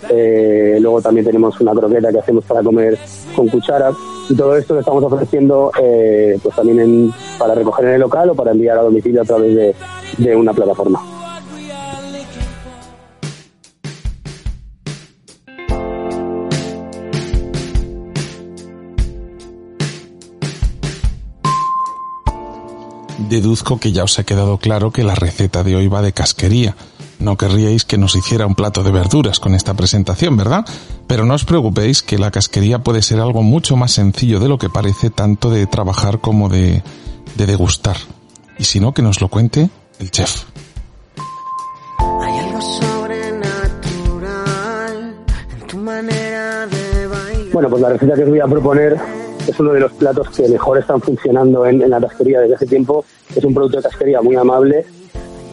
eh, 0.10 0.78
luego 0.82 1.02
también 1.02 1.26
tenemos 1.26 1.60
una 1.62 1.72
croqueta 1.72 2.12
que 2.12 2.20
hacemos 2.20 2.44
para 2.44 2.62
comer 2.62 2.98
con 3.36 3.48
cuchara. 3.48 3.92
Y 4.30 4.36
todo 4.36 4.58
esto 4.58 4.74
lo 4.74 4.80
estamos 4.82 5.04
ofreciendo 5.04 5.72
eh, 5.82 6.38
pues 6.44 6.54
también 6.54 7.14
para 7.38 7.56
recoger 7.56 7.86
en 7.86 7.92
el 7.94 8.02
local 8.02 8.30
o 8.30 8.36
para 8.36 8.52
enviar 8.52 8.78
a 8.78 8.82
domicilio 8.82 9.22
a 9.22 9.26
través 9.26 9.56
de, 10.18 10.36
una 10.36 10.54
plataforma. 10.54 11.02
Deduzco 23.34 23.80
que 23.80 23.92
ya 23.92 24.04
os 24.04 24.20
ha 24.20 24.26
quedado 24.26 24.60
claro 24.60 24.92
que 24.92 25.04
la 25.04 25.16
receta 25.16 25.64
de 25.64 25.76
hoy 25.76 25.88
va 25.88 26.04
de 26.04 26.14
casquería 26.14 26.76
no 27.18 27.36
querríais 27.36 27.84
que 27.84 27.98
nos 27.98 28.16
hiciera 28.16 28.46
un 28.46 28.54
plato 28.54 28.84
de 28.84 28.92
verduras 28.92 29.40
con 29.40 29.56
esta 29.56 29.74
presentación, 29.74 30.38
¿verdad? 30.38 30.64
Pero 31.08 31.26
no 31.26 31.34
os 31.34 31.44
preocupéis 31.44 32.04
que 32.04 32.20
la 32.20 32.30
casquería 32.30 32.84
puede 32.84 33.02
ser 33.02 33.20
algo 33.20 33.42
mucho 33.42 33.76
más 33.76 33.92
sencillo 33.92 34.40
de 34.40 34.50
lo 34.50 34.60
que 34.60 34.70
parece 34.70 35.10
tanto 35.10 35.50
de 35.50 35.66
trabajar 35.66 36.20
como 36.20 36.48
de, 36.48 36.84
de 37.34 37.46
degustar. 37.48 37.98
Y 38.60 38.66
si 38.66 38.80
no, 38.80 38.94
que 38.94 39.02
nos 39.02 39.20
lo 39.20 39.30
cuente 39.30 39.68
el 40.00 40.12
chef. 40.12 40.44
Hay 42.22 42.38
algo 42.38 42.62
sobrenatural 42.62 45.16
en 45.60 45.68
tu 45.68 45.78
manera 45.78 46.68
de 46.68 47.08
bailar. 47.08 47.52
Bueno, 47.52 47.70
pues 47.72 47.82
la 47.82 47.90
receta 47.90 48.14
que 48.14 48.26
os 48.26 48.30
voy 48.30 48.42
a 48.42 48.46
proponer 48.46 49.23
es 49.48 49.60
uno 49.60 49.74
de 49.74 49.80
los 49.80 49.92
platos 49.94 50.30
que 50.30 50.48
mejor 50.48 50.78
están 50.78 51.02
funcionando 51.02 51.66
en, 51.66 51.82
en 51.82 51.90
la 51.90 52.00
casquería 52.00 52.42
desde 52.42 52.56
hace 52.56 52.66
tiempo. 52.66 53.06
Es 53.36 53.44
un 53.44 53.54
producto 53.54 53.78
de 53.78 53.84
casquería 53.84 54.22
muy 54.22 54.36
amable 54.36 54.86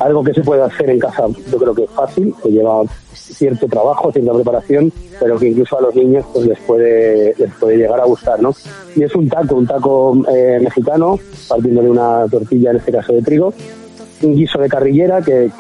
algo 0.01 0.25
que 0.25 0.33
se 0.33 0.43
puede 0.43 0.63
hacer 0.63 0.91
en 0.91 0.99
casa, 0.99 1.27
yo 1.51 1.59
creo 1.59 1.75
que 1.75 1.85
es 1.85 1.91
fácil, 1.91 2.35
que 2.43 2.49
lleva 2.49 2.83
cierto 3.13 3.69
trabajo, 3.69 4.11
cierta 4.11 4.33
preparación, 4.33 4.91
pero 5.21 5.39
que 5.39 5.49
incluso 5.49 5.79
a 5.79 5.83
los 5.83 5.95
niños 5.95 6.25
pues 6.33 6.47
les 6.47 6.59
puede, 6.61 7.35
les 7.37 7.55
puede 7.55 7.77
llegar 7.77 8.01
a 8.01 8.07
gustar, 8.07 8.41
¿no? 8.41 8.55
Y 8.97 9.03
es 9.03 9.15
un 9.15 9.29
taco, 9.29 9.57
un 9.57 9.67
taco 9.67 10.17
eh, 10.33 10.59
mexicano, 10.61 11.19
partiendo 11.49 11.83
de 11.83 11.91
una 11.91 12.27
tortilla, 12.31 12.71
en 12.71 12.77
este 12.79 12.93
caso 12.93 13.13
de 13.13 13.23
trigo, 13.23 13.53
un 14.23 14.35
guiso 14.37 14.61
de 14.61 14.69
carrillera 14.69 15.23
que, 15.23 15.51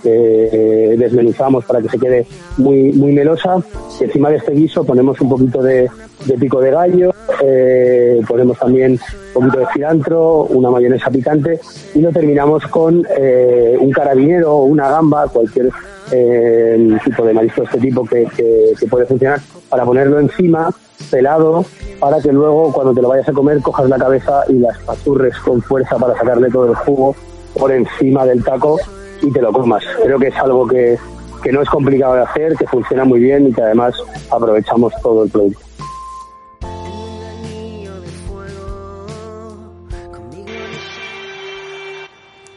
desmenuzamos 0.98 1.64
para 1.64 1.80
que 1.80 1.88
se 1.88 1.98
quede 1.98 2.26
muy, 2.58 2.92
muy 2.92 3.12
melosa. 3.12 3.56
Y 4.00 4.04
encima 4.04 4.30
de 4.30 4.36
este 4.36 4.52
guiso 4.52 4.84
ponemos 4.84 5.20
un 5.20 5.28
poquito 5.28 5.62
de, 5.62 5.90
pico 6.38 6.60
de 6.60 6.70
gallo, 6.70 7.12
eh, 7.42 8.20
ponemos 8.26 8.58
también 8.58 8.92
un 8.92 9.32
poquito 9.32 9.60
de 9.60 9.66
cilantro, 9.72 10.44
una 10.44 10.70
mayonesa 10.70 11.10
picante 11.10 11.60
y 11.94 12.00
lo 12.00 12.10
terminamos 12.10 12.66
con 12.66 13.06
eh, 13.16 13.76
un 13.78 13.90
carabinero 13.90 14.56
o 14.56 14.64
una 14.64 14.88
gamba, 14.90 15.28
cualquier 15.28 15.70
eh, 16.12 16.98
tipo 17.04 17.24
de 17.24 17.32
marisco 17.32 17.62
de 17.62 17.66
este 17.66 17.78
tipo 17.78 18.04
que, 18.04 18.26
que, 18.36 18.86
puede 18.86 19.06
funcionar, 19.06 19.40
para 19.68 19.84
ponerlo 19.84 20.18
encima, 20.18 20.70
pelado, 21.10 21.64
para 21.98 22.20
que 22.20 22.32
luego 22.32 22.72
cuando 22.72 22.92
te 22.92 23.02
lo 23.02 23.08
vayas 23.08 23.28
a 23.28 23.32
comer 23.32 23.60
cojas 23.60 23.88
la 23.88 23.98
cabeza 23.98 24.42
y 24.48 24.54
las 24.54 24.78
paturres 24.78 25.36
con 25.38 25.62
fuerza 25.62 25.96
para 25.96 26.14
sacarle 26.14 26.50
todo 26.50 26.70
el 26.70 26.74
jugo 26.74 27.14
por 27.60 27.70
encima 27.70 28.24
del 28.24 28.42
taco 28.42 28.78
y 29.22 29.30
te 29.30 29.42
lo 29.42 29.52
comas. 29.52 29.84
Creo 30.02 30.18
que 30.18 30.28
es 30.28 30.36
algo 30.36 30.66
que, 30.66 30.98
que 31.42 31.52
no 31.52 31.60
es 31.60 31.68
complicado 31.68 32.14
de 32.14 32.22
hacer, 32.22 32.56
que 32.56 32.66
funciona 32.66 33.04
muy 33.04 33.20
bien 33.20 33.48
y 33.48 33.52
que 33.52 33.62
además 33.62 33.94
aprovechamos 34.30 34.92
todo 35.02 35.24
el 35.24 35.30
producto. 35.30 35.60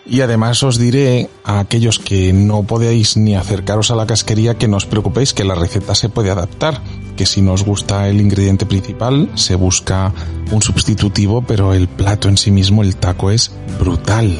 Y 0.06 0.22
además 0.22 0.62
os 0.62 0.78
diré 0.78 1.28
a 1.44 1.60
aquellos 1.60 1.98
que 1.98 2.34
no 2.34 2.64
podéis 2.64 3.18
ni 3.18 3.36
acercaros 3.36 3.90
a 3.90 3.96
la 3.96 4.06
casquería 4.06 4.60
que 4.60 4.68
no 4.68 4.78
os 4.78 4.86
preocupéis 4.86 5.34
que 5.34 5.44
la 5.44 5.56
receta 5.56 5.96
se 5.96 6.08
puede 6.08 6.30
adaptar, 6.30 6.82
que 7.18 7.26
si 7.26 7.42
no 7.42 7.54
os 7.54 7.66
gusta 7.66 8.08
el 8.08 8.22
ingrediente 8.22 8.68
principal 8.68 9.32
se 9.34 9.56
busca 9.56 10.14
un 10.52 10.62
sustitutivo, 10.62 11.42
pero 11.42 11.74
el 11.74 11.88
plato 11.88 12.30
en 12.30 12.38
sí 12.38 12.52
mismo, 12.52 12.84
el 12.84 12.96
taco 12.96 13.32
es 13.32 13.52
brutal. 13.80 14.38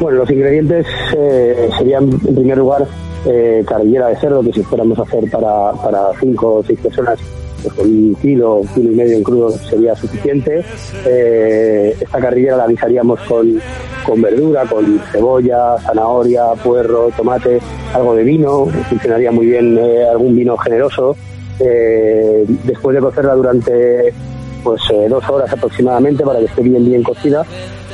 Bueno, 0.00 0.16
los 0.16 0.30
ingredientes 0.30 0.86
eh, 1.14 1.68
serían 1.76 2.04
en 2.04 2.34
primer 2.34 2.56
lugar 2.56 2.86
eh, 3.26 3.62
carrillera 3.68 4.08
de 4.08 4.16
cerdo, 4.16 4.42
que 4.42 4.50
si 4.50 4.62
fuéramos 4.62 4.98
a 4.98 5.02
hacer 5.02 5.30
para, 5.30 5.72
para 5.72 6.08
cinco 6.18 6.54
o 6.54 6.62
seis 6.62 6.80
personas 6.80 7.18
pues 7.62 7.86
un 7.86 8.16
kilo, 8.22 8.62
kilo 8.74 8.90
y 8.90 8.94
medio 8.94 9.18
en 9.18 9.22
crudo 9.22 9.50
sería 9.50 9.94
suficiente. 9.94 10.64
Eh, 11.04 11.94
esta 12.00 12.18
carrillera 12.18 12.56
la 12.56 12.64
avisaríamos 12.64 13.20
con, 13.28 13.60
con 14.06 14.22
verdura, 14.22 14.64
con 14.64 14.98
cebolla, 15.12 15.76
zanahoria, 15.80 16.54
puerro, 16.64 17.10
tomate, 17.14 17.60
algo 17.92 18.14
de 18.14 18.22
vino, 18.22 18.64
funcionaría 18.88 19.30
muy 19.30 19.48
bien 19.48 19.78
algún 20.10 20.34
vino 20.34 20.56
generoso. 20.56 21.14
Después 21.58 22.96
de 22.96 23.02
cocerla 23.02 23.34
durante 23.34 24.14
pues 24.62 24.80
dos 25.08 25.28
horas 25.28 25.52
aproximadamente 25.52 26.24
para 26.24 26.38
que 26.38 26.46
esté 26.46 26.62
bien 26.62 26.84
bien 26.84 27.02
cocida, 27.02 27.44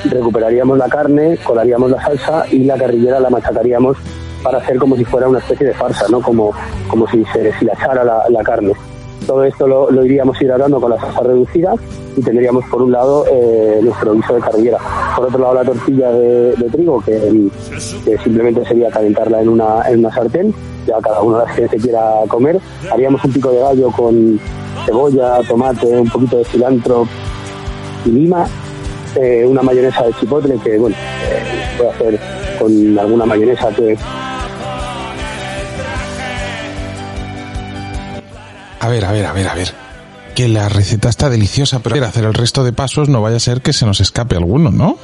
recuperaríamos 0.05 0.79
la 0.79 0.89
carne, 0.89 1.39
colaríamos 1.45 1.91
la 1.91 2.03
salsa 2.03 2.45
y 2.51 2.65
la 2.65 2.77
carrillera 2.77 3.21
la 3.21 3.31
machacaríamos 3.31 3.97
para 4.43 4.59
hacer 4.59 4.79
como 4.79 4.97
si 4.97 5.05
fuera 5.05 5.29
una 5.29 5.39
especie 5.39 5.67
de 5.67 5.75
farsa, 5.75 6.07
¿no? 6.09 6.21
Como, 6.21 6.53
como 6.89 7.09
si 7.09 7.25
se 7.33 7.43
deshilachara 7.43 8.05
la, 8.05 8.25
la 8.29 8.43
carne. 8.43 8.73
Todo 9.27 9.45
esto 9.45 9.67
lo, 9.67 10.05
iríamos 10.05 10.41
hidratando 10.41 10.81
con 10.81 10.91
la 10.91 11.01
salsa 11.01 11.21
reducida 11.21 11.75
y 12.17 12.23
tendríamos 12.23 12.65
por 12.67 12.83
un 12.83 12.93
lado 12.93 13.25
eh, 13.29 13.81
nuestro 13.83 14.15
guiso 14.15 14.35
de 14.35 14.41
carrillera. 14.41 14.79
Por 15.17 15.27
otro 15.27 15.39
lado 15.41 15.55
la 15.55 15.65
tortilla 15.65 16.13
de, 16.13 16.55
trigo, 16.71 17.03
que, 17.03 17.49
simplemente 18.23 18.65
sería 18.65 18.89
calentarla 18.91 19.43
en 19.43 19.49
una, 19.49 19.83
en 19.89 20.01
una 20.01 20.15
sartén, 20.15 20.55
ya 20.87 21.01
cada 21.01 21.23
uno 21.23 21.39
las 21.39 21.57
que 21.57 21.67
se 21.67 21.77
quiera 21.77 22.21
comer. 22.29 22.61
Haríamos 22.93 23.25
un 23.25 23.33
pico 23.33 23.51
de 23.51 23.59
gallo 23.59 23.91
con 23.91 24.39
cebolla, 24.87 25.43
tomate, 25.47 25.87
un 25.87 26.09
poquito 26.09 26.39
de 26.39 26.45
cilantro 26.45 27.07
y 28.05 28.11
lima, 28.11 28.47
eh, 29.17 29.45
una 29.45 29.63
mayonesa 29.63 30.05
de 30.05 30.13
chipotle 30.15 30.59
que, 30.59 30.79
bueno, 30.79 30.97
eh, 30.97 31.75
puede 31.77 31.91
hacer 31.91 32.21
con 32.59 32.99
alguna 32.99 33.27
mayonesa 33.27 33.69
que 33.71 33.97
A 38.87 38.89
ver, 38.89 39.05
a 39.05 39.11
ver, 39.11 39.27
a 39.27 39.33
ver, 39.33 39.49
a 39.49 39.55
ver. 39.57 39.75
Que 40.37 40.47
la 40.47 40.69
receta 40.69 41.09
está 41.09 41.29
deliciosa, 41.29 41.81
pero 41.81 42.05
hacer 42.05 42.25
el 42.25 42.35
resto 42.35 42.63
de 42.63 42.73
pasos 42.73 43.09
no 43.09 43.21
vaya 43.21 43.39
a 43.39 43.41
ser 43.41 43.61
que 43.61 43.73
se 43.73 43.85
nos 43.85 44.01
escape 44.01 44.37
alguno, 44.37 44.71
¿no? 44.71 44.97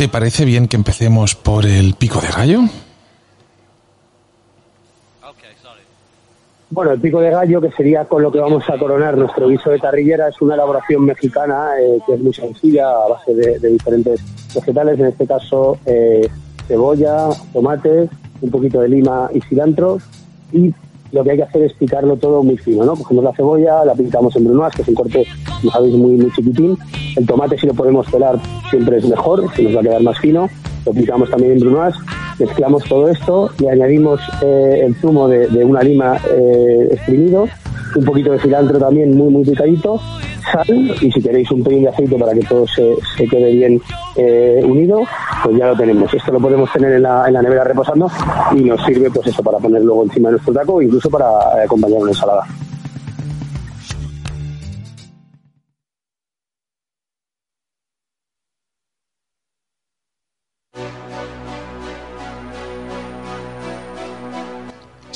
¿Te 0.00 0.08
parece 0.08 0.46
bien 0.46 0.66
que 0.66 0.76
empecemos 0.76 1.34
por 1.34 1.66
el 1.66 1.92
pico 1.92 2.22
de 2.22 2.28
gallo? 2.28 2.60
Bueno, 6.70 6.92
el 6.92 7.00
pico 7.02 7.20
de 7.20 7.28
gallo, 7.28 7.60
que 7.60 7.70
sería 7.72 8.06
con 8.06 8.22
lo 8.22 8.32
que 8.32 8.38
vamos 8.38 8.64
a 8.70 8.78
coronar 8.78 9.18
nuestro 9.18 9.48
guiso 9.48 9.68
de 9.68 9.78
carrillera, 9.78 10.28
es 10.28 10.40
una 10.40 10.54
elaboración 10.54 11.04
mexicana 11.04 11.72
eh, 11.78 11.98
que 12.06 12.14
es 12.14 12.20
muy 12.20 12.32
sencilla, 12.32 12.88
a 12.88 13.08
base 13.08 13.34
de, 13.34 13.58
diferentes 13.58 14.22
vegetales, 14.54 14.98
en 14.98 15.04
este 15.04 15.26
caso 15.26 15.78
eh, 15.84 16.26
cebolla, 16.66 17.28
tomate, 17.52 18.08
un 18.40 18.50
poquito 18.50 18.80
de 18.80 18.88
lima 18.88 19.28
y 19.34 19.42
cilantro, 19.42 19.98
y 20.50 20.72
lo 21.12 21.24
que 21.24 21.32
hay 21.32 21.36
que 21.36 21.42
hacer 21.42 21.62
es 21.62 21.72
picarlo 21.74 22.16
todo 22.16 22.42
muy 22.42 22.56
fino, 22.56 22.84
¿no? 22.84 22.94
Cogemos 22.94 23.24
la 23.24 23.32
cebolla, 23.32 23.84
la 23.84 23.94
picamos 23.94 24.34
en 24.36 24.44
brunoise, 24.44 24.76
que 24.76 24.82
es 24.82 24.88
un 24.88 24.94
corte, 24.94 25.26
como 25.60 25.72
sabéis, 25.72 25.94
muy, 25.94 26.16
muy 26.16 26.30
chiquitín. 26.32 26.76
El 27.16 27.26
tomate, 27.26 27.58
si 27.58 27.66
lo 27.66 27.74
podemos 27.74 28.10
pelar, 28.10 28.38
siempre 28.70 28.98
es 28.98 29.08
mejor, 29.08 29.44
se 29.54 29.62
nos 29.62 29.76
va 29.76 29.80
a 29.80 29.82
quedar 29.82 30.02
más 30.02 30.18
fino. 30.18 30.48
Lo 30.86 30.92
picamos 30.92 31.28
también 31.28 31.52
en 31.52 31.60
brunoise 31.60 31.98
Mezclamos 32.40 32.84
todo 32.84 33.10
esto, 33.10 33.50
le 33.58 33.70
añadimos 33.70 34.18
eh, 34.40 34.80
el 34.86 34.94
zumo 34.94 35.28
de, 35.28 35.62
una 35.62 35.82
lima 35.82 36.16
eh, 36.34 36.88
exprimido, 36.90 37.46
un 37.94 38.04
poquito 38.06 38.32
de 38.32 38.38
cilantro 38.38 38.78
también 38.78 39.14
muy 39.14 39.30
muy 39.30 39.44
picadito, 39.44 40.00
sal 40.50 40.96
y 41.00 41.10
si 41.10 41.22
queréis 41.22 41.50
un 41.50 41.62
pelín 41.62 41.82
de 41.82 41.88
aceite 41.88 42.16
para 42.18 42.32
que 42.32 42.40
todo 42.40 42.66
se, 42.66 42.96
quede 43.28 43.52
bien 43.52 43.80
eh, 44.16 44.60
unido, 44.64 45.02
pues 45.44 45.56
ya 45.56 45.66
lo 45.66 45.76
tenemos. 45.76 46.12
Esto 46.12 46.32
lo 46.32 46.40
podemos 46.40 46.72
tener 46.72 46.92
en 46.92 47.02
la, 47.02 47.26
en 47.26 47.34
la 47.34 47.42
nevera 47.42 47.64
reposando 47.64 48.10
y 48.54 48.62
nos 48.62 48.84
sirve 48.84 49.10
pues 49.10 49.26
eso 49.26 49.42
para 49.42 49.58
poner 49.58 49.82
luego 49.82 50.04
encima 50.04 50.28
de 50.28 50.32
nuestro 50.32 50.52
taco 50.52 50.82
incluso 50.82 51.10
para 51.10 51.62
acompañar 51.64 52.00
una 52.00 52.10
ensalada. 52.10 52.46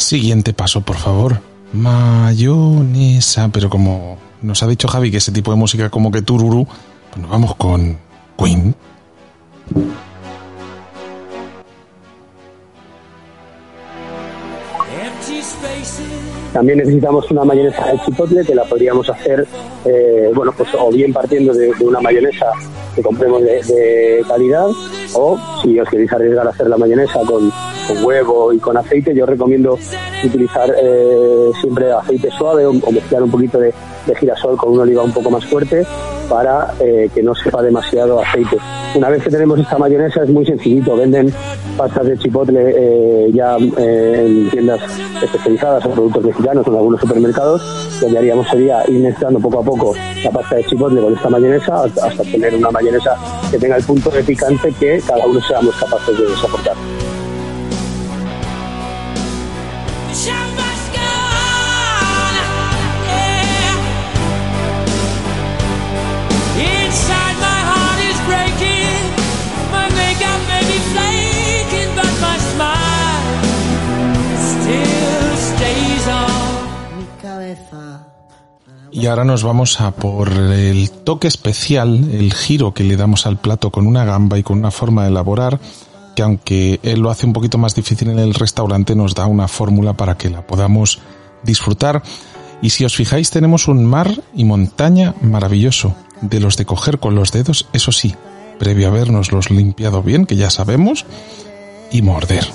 Siguiente 0.05 0.53
paso, 0.53 0.83
por 0.83 0.97
favor. 0.97 1.41
Mayonesa. 1.73 3.49
Pero 3.53 3.71
como 3.71 4.14
nos 4.45 4.63
ha 4.63 4.67
dicho 4.67 4.89
Javi 4.89 5.11
que 5.11 5.17
ese 5.17 5.33
tipo 5.33 5.51
de 5.51 5.57
música 5.57 5.91
como 5.91 6.11
que 6.11 6.23
tururú, 6.23 6.67
pues 7.11 7.21
nos 7.21 7.31
vamos 7.31 7.55
con 7.57 7.99
Queen. 8.39 8.75
También 16.53 16.79
necesitamos 16.79 17.29
una 17.31 17.45
mayonesa 17.45 17.85
de 17.87 17.99
chipotle 18.05 18.45
que 18.45 18.55
la 18.55 18.65
podríamos 18.65 19.09
hacer, 19.11 19.47
eh, 19.85 20.31
bueno, 20.35 20.53
pues 20.57 20.69
o 20.79 20.91
bien 20.91 21.13
partiendo 21.13 21.53
de, 21.53 21.73
una 21.81 22.01
mayonesa 22.01 22.47
que 22.95 23.03
compremos 23.03 23.43
de, 23.43 24.25
calidad, 24.29 24.69
o 25.15 25.39
si 25.63 25.81
os 25.81 25.89
queréis 25.89 26.13
arriesgar 26.13 26.47
a 26.47 26.51
hacer 26.51 26.69
la 26.69 26.77
mayonesa 26.77 27.19
con, 27.27 27.51
huevo 27.93 28.53
y 28.53 28.59
con 28.59 28.77
aceite, 28.77 29.15
yo 29.15 29.27
recomiendo 29.27 29.79
utilizar 30.23 30.71
eh, 30.83 31.51
siempre 31.61 31.93
aceite 31.93 32.31
suave 32.31 32.67
o, 32.67 32.73
mezclar 32.73 33.23
un 33.23 33.31
poquito 33.31 33.59
de, 33.59 33.73
girasol 34.19 34.57
con 34.57 34.73
una 34.73 34.83
oliva 34.83 35.03
un 35.03 35.13
poco 35.13 35.31
más 35.31 35.45
fuerte 35.47 35.87
para 36.29 36.75
eh, 36.81 37.11
que 37.15 37.23
no 37.23 37.35
sepa 37.35 37.63
demasiado 37.63 38.21
aceite. 38.21 38.57
Una 38.95 39.09
vez 39.09 39.23
que 39.23 39.31
tenemos 39.31 39.59
esta 39.59 39.79
mayonesa 39.79 40.23
es 40.23 40.31
muy 40.31 40.47
sencillito, 40.47 40.97
venden 40.97 41.33
pastas 41.77 42.07
de 42.07 42.19
chipotle 42.19 42.73
eh, 42.77 43.31
ya 43.33 43.57
en 43.57 44.51
tiendas 44.51 44.81
especializadas 45.23 45.85
o 45.87 45.91
productos 45.91 46.25
mexicanos 46.25 46.67
o 46.67 46.71
en 46.71 46.77
algunos 46.77 47.01
supermercados. 47.01 47.63
Lo 48.03 48.09
que 48.09 48.19
haríamos 48.19 48.47
sería 48.49 48.83
ir 48.89 49.15
poco 49.43 49.61
a 49.61 49.63
poco 49.63 49.95
la 50.23 50.31
pasta 50.31 50.57
de 50.57 50.65
chipotle 50.65 51.01
con 51.01 51.15
esta 51.15 51.29
mayonesa 51.29 51.85
hasta 51.85 52.23
tener 52.23 52.55
una 52.55 52.71
mayonesa 52.71 53.17
que 53.51 53.59
tenga 53.59 53.77
el 53.77 53.85
punto 53.85 54.11
de 54.11 54.23
picante 54.23 54.73
que 54.79 55.01
cada 55.07 55.27
uno 55.27 55.41
seamos 55.41 55.75
capaces 55.77 56.19
de 56.19 56.37
soportar. 56.37 56.75
Y 78.93 79.07
ahora 79.07 79.25
nos 79.25 79.43
vamos 79.43 79.81
a 79.81 79.91
por 79.91 80.31
el 80.31 80.91
toque 80.91 81.27
especial, 81.27 82.11
el 82.13 82.33
giro 82.33 82.73
que 82.75 82.85
le 82.85 82.97
damos 82.97 83.27
al 83.27 83.39
plato 83.39 83.71
con 83.71 83.87
una 83.87 84.05
gamba 84.05 84.39
y 84.39 84.45
con 84.45 84.59
una 84.59 84.71
forma 84.71 85.03
de 85.03 85.09
elaborar, 85.09 85.59
que 86.15 86.23
aunque 86.23 86.79
él 86.83 87.01
lo 87.01 87.11
hace 87.11 87.27
un 87.27 87.33
poquito 87.33 87.59
más 87.59 87.75
difícil 87.75 88.11
en 88.11 88.21
el 88.21 88.35
restaurante, 88.35 88.95
nos 88.95 89.15
da 89.15 89.27
una 89.27 89.49
fórmula 89.49 89.95
para 89.95 90.17
que 90.17 90.31
la 90.31 90.47
podamos 90.47 91.01
disfrutar. 91.43 92.03
Y 92.63 92.71
si 92.71 92.85
os 92.85 92.95
fijáis, 92.95 93.31
tenemos 93.31 93.67
un 93.67 93.85
mar 93.85 94.23
y 94.33 94.45
montaña 94.45 95.15
maravilloso, 95.23 95.97
de 96.21 96.39
los 96.39 96.57
de 96.57 96.65
coger 96.65 97.01
con 97.01 97.17
los 97.17 97.33
dedos, 97.33 97.67
eso 97.73 97.91
sí, 97.91 98.15
previo 98.59 98.87
a 98.87 98.91
habernos 98.91 99.51
limpiado 99.51 100.03
bien, 100.03 100.25
que 100.25 100.37
ya 100.37 100.51
sabemos, 100.51 101.05
y 101.91 102.01
morder. 102.03 102.47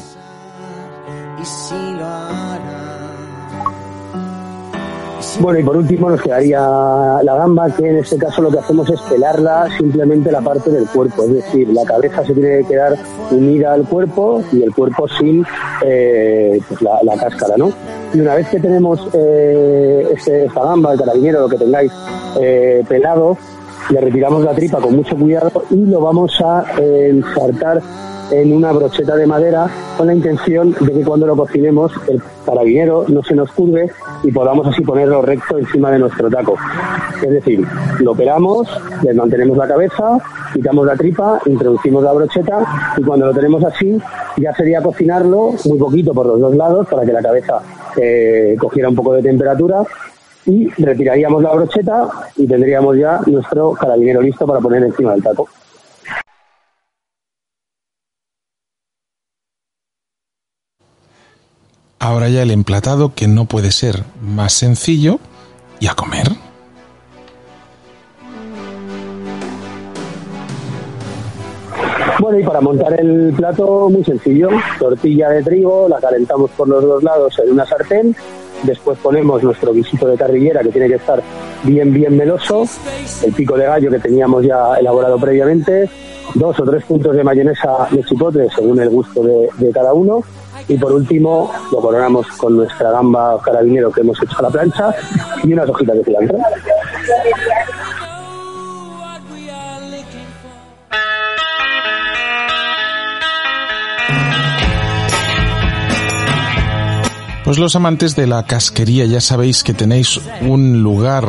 Bueno, 5.37 5.59
y 5.59 5.63
por 5.63 5.77
último 5.77 6.09
nos 6.09 6.21
quedaría 6.21 6.59
la 6.59 7.35
gamba, 7.35 7.69
que 7.69 7.87
en 7.87 7.97
este 7.97 8.17
caso 8.17 8.41
lo 8.41 8.51
que 8.51 8.59
hacemos 8.59 8.89
es 8.89 8.99
pelarla 9.01 9.67
simplemente 9.77 10.31
la 10.31 10.41
parte 10.41 10.69
del 10.69 10.85
cuerpo, 10.87 11.23
es 11.23 11.33
decir, 11.33 11.69
la 11.69 11.85
cabeza 11.85 12.25
se 12.25 12.33
tiene 12.33 12.59
que 12.59 12.65
quedar 12.65 12.97
unida 13.31 13.73
al 13.73 13.87
cuerpo 13.87 14.43
y 14.51 14.63
el 14.63 14.73
cuerpo 14.73 15.07
sin 15.07 15.45
eh, 15.85 16.59
pues 16.67 16.81
la, 16.81 17.15
cáscara, 17.17 17.55
¿no? 17.57 17.71
Y 18.13 18.19
una 18.19 18.35
vez 18.35 18.49
que 18.49 18.59
tenemos 18.59 19.07
eh, 19.13 20.09
este, 20.13 20.47
gamba, 20.47 20.93
el 20.93 20.99
carabinero, 20.99 21.41
lo 21.41 21.49
que 21.49 21.57
tengáis 21.57 21.91
eh, 22.41 22.83
pelado, 22.87 23.37
le 23.89 24.01
retiramos 24.01 24.43
la 24.43 24.53
tripa 24.53 24.79
con 24.79 24.95
mucho 24.95 25.15
cuidado 25.15 25.63
y 25.69 25.85
lo 25.85 26.01
vamos 26.01 26.31
a 26.41 26.65
ensartar 26.79 27.81
en 28.31 28.53
una 28.53 28.71
brocheta 28.71 29.15
de 29.15 29.25
madera 29.25 29.67
con 29.97 30.07
la 30.07 30.13
intención 30.13 30.75
de 30.79 30.91
que 30.91 31.03
cuando 31.03 31.25
lo 31.25 31.35
cocinemos 31.35 31.91
el 32.07 32.21
carabinero 32.45 33.05
no 33.07 33.23
se 33.23 33.35
nos 33.35 33.51
curve 33.51 33.91
y 34.23 34.31
podamos 34.31 34.67
así 34.67 34.81
ponerlo 34.81 35.21
recto 35.21 35.57
encima 35.57 35.91
de 35.91 35.99
nuestro 35.99 36.29
taco. 36.29 36.55
Es 37.21 37.29
decir, 37.29 37.65
lo 37.99 38.11
operamos, 38.11 38.67
le 39.03 39.13
mantenemos 39.13 39.57
la 39.57 39.67
cabeza, 39.67 40.17
quitamos 40.53 40.85
la 40.85 40.95
tripa, 40.95 41.39
introducimos 41.45 42.03
la 42.03 42.13
brocheta 42.13 42.93
y 42.97 43.01
cuando 43.01 43.27
lo 43.27 43.33
tenemos 43.33 43.63
así 43.63 43.97
ya 44.37 44.53
sería 44.53 44.81
cocinarlo 44.81 45.53
muy 45.65 45.77
poquito 45.77 46.13
por 46.13 46.27
los 46.27 46.39
dos 46.39 46.55
lados 46.55 46.87
para 46.87 47.05
que 47.05 47.13
la 47.13 47.21
cabeza 47.21 47.59
eh, 47.99 48.55
cogiera 48.59 48.89
un 48.89 48.95
poco 48.95 49.13
de 49.13 49.23
temperatura 49.23 49.83
y 50.45 50.69
retiraríamos 50.69 51.43
la 51.43 51.53
brocheta 51.53 52.07
y 52.35 52.47
tendríamos 52.47 52.97
ya 52.97 53.19
nuestro 53.25 53.73
carabinero 53.73 54.21
listo 54.21 54.45
para 54.47 54.59
poner 54.59 54.83
encima 54.83 55.13
del 55.13 55.23
taco. 55.23 55.47
Ahora 61.99 62.29
ya 62.29 62.43
el 62.43 62.51
emplatado 62.51 63.13
que 63.13 63.27
no 63.27 63.45
puede 63.45 63.71
ser 63.71 64.03
más 64.21 64.53
sencillo 64.53 65.19
y 65.81 65.87
a 65.87 65.93
comer. 65.95 66.27
Bueno, 72.19 72.39
y 72.39 72.43
para 72.43 72.61
montar 72.61 72.99
el 72.99 73.33
plato, 73.35 73.89
muy 73.89 74.03
sencillo. 74.03 74.49
Tortilla 74.77 75.29
de 75.29 75.43
trigo, 75.43 75.87
la 75.87 75.99
calentamos 75.99 76.51
por 76.51 76.67
los 76.67 76.83
dos 76.83 77.03
lados 77.03 77.39
en 77.39 77.51
una 77.51 77.65
sartén. 77.65 78.15
Después 78.63 78.97
ponemos 78.99 79.41
nuestro 79.43 79.73
guisito 79.73 80.07
de 80.07 80.17
carrillera 80.17 80.61
que 80.61 80.69
tiene 80.69 80.87
que 80.87 80.95
estar 80.95 81.21
bien, 81.63 81.93
bien 81.93 82.17
meloso. 82.17 82.65
El 83.23 83.33
pico 83.33 83.57
de 83.57 83.65
gallo 83.65 83.91
que 83.91 83.99
teníamos 83.99 84.45
ya 84.45 84.75
elaborado 84.75 85.17
previamente. 85.17 85.89
Dos 86.35 86.59
o 86.59 86.63
tres 86.63 86.83
puntos 86.83 87.15
de 87.15 87.23
mayonesa 87.23 87.87
de 87.89 88.03
chipotle 88.03 88.47
según 88.55 88.79
el 88.79 88.89
gusto 88.89 89.23
de, 89.23 89.49
de 89.57 89.71
cada 89.71 89.93
uno 89.93 90.23
y 90.69 90.77
por 90.77 90.91
último, 90.91 91.51
lo 91.71 91.81
coronamos 91.81 92.27
con 92.37 92.57
nuestra 92.57 92.91
gamba 92.91 93.39
carabinero 93.41 93.91
que 93.91 94.01
hemos 94.01 94.21
hecho 94.21 94.37
a 94.37 94.43
la 94.43 94.49
plancha 94.49 94.93
y 95.43 95.53
unas 95.53 95.67
hojitas 95.67 95.97
de 95.97 96.03
cilantro. 96.03 96.37
Pues 107.49 107.57
los 107.57 107.75
amantes 107.75 108.15
de 108.15 108.27
la 108.27 108.43
casquería 108.43 109.05
ya 109.05 109.19
sabéis 109.21 109.63
que 109.63 109.73
tenéis 109.73 110.21
un 110.41 110.83
lugar 110.83 111.25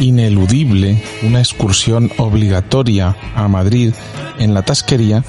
ineludible, 0.00 1.02
una 1.22 1.38
excursión 1.38 2.10
obligatoria 2.18 3.16
a 3.34 3.48
Madrid 3.48 3.94
en 4.38 4.54
la 4.54 4.62
tasquería 4.62 5.24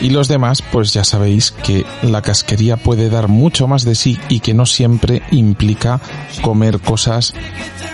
y 0.00 0.10
los 0.10 0.28
demás 0.28 0.62
pues 0.62 0.92
ya 0.92 1.04
sabéis 1.04 1.50
que 1.50 1.84
la 2.02 2.22
casquería 2.22 2.76
puede 2.76 3.10
dar 3.10 3.28
mucho 3.28 3.66
más 3.66 3.84
de 3.84 3.94
sí 3.94 4.18
y 4.28 4.40
que 4.40 4.54
no 4.54 4.66
siempre 4.66 5.22
implica 5.30 6.00
comer 6.42 6.80
cosas 6.80 7.34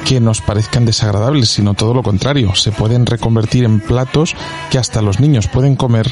que 0.07 0.21
nos 0.21 0.41
parezcan 0.41 0.85
desagradables, 0.85 1.51
sino 1.51 1.75
todo 1.75 1.95
lo 1.95 2.03
contrario, 2.03 2.55
se 2.55 2.73
pueden 2.73 3.07
reconvertir 3.07 3.65
en 3.65 3.81
platos 3.81 4.35
que 4.71 4.79
hasta 4.79 5.03
los 5.03 5.21
niños 5.21 5.47
pueden 5.49 5.77
comer 5.77 6.11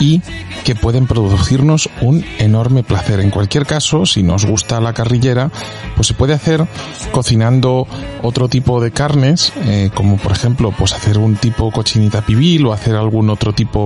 y 0.00 0.22
que 0.64 0.74
pueden 0.74 1.06
producirnos 1.06 1.88
un 2.00 2.24
enorme 2.38 2.82
placer. 2.82 3.20
En 3.20 3.30
cualquier 3.30 3.66
caso, 3.66 4.06
si 4.06 4.22
nos 4.22 4.44
gusta 4.44 4.80
la 4.80 4.92
carrillera, 4.92 5.50
pues 5.96 6.08
se 6.08 6.14
puede 6.14 6.34
hacer 6.34 6.66
cocinando 7.10 7.86
otro 8.22 8.48
tipo 8.48 8.80
de 8.80 8.90
carnes, 8.90 9.52
eh, 9.64 9.90
como 9.94 10.16
por 10.16 10.32
ejemplo, 10.32 10.72
pues 10.76 10.92
hacer 10.92 11.18
un 11.18 11.36
tipo 11.36 11.70
cochinita 11.70 12.22
pibil 12.22 12.66
o 12.66 12.72
hacer 12.72 12.96
algún 12.96 13.30
otro 13.30 13.52
tipo 13.52 13.77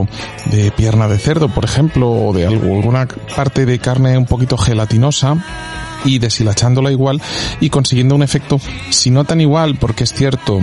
de 0.47 0.71
pierna 0.71 1.09
de 1.09 1.19
cerdo, 1.19 1.49
por 1.49 1.65
ejemplo, 1.65 2.11
o 2.11 2.33
de 2.33 2.47
alguna 2.47 3.07
parte 3.37 3.67
de 3.67 3.79
carne 3.79 4.19
un 4.19 4.27
poquito 4.27 4.57
gelatinosa 4.57 5.37
y 6.05 6.19
deshilachándola 6.19 6.91
igual 6.91 7.21
y 7.61 7.71
consiguiendo 7.71 8.15
un 8.15 8.23
efecto, 8.23 8.61
si 8.91 9.11
no 9.11 9.25
tan 9.25 9.41
igual, 9.41 9.77
porque 9.77 10.05
es 10.05 10.13
cierto 10.13 10.61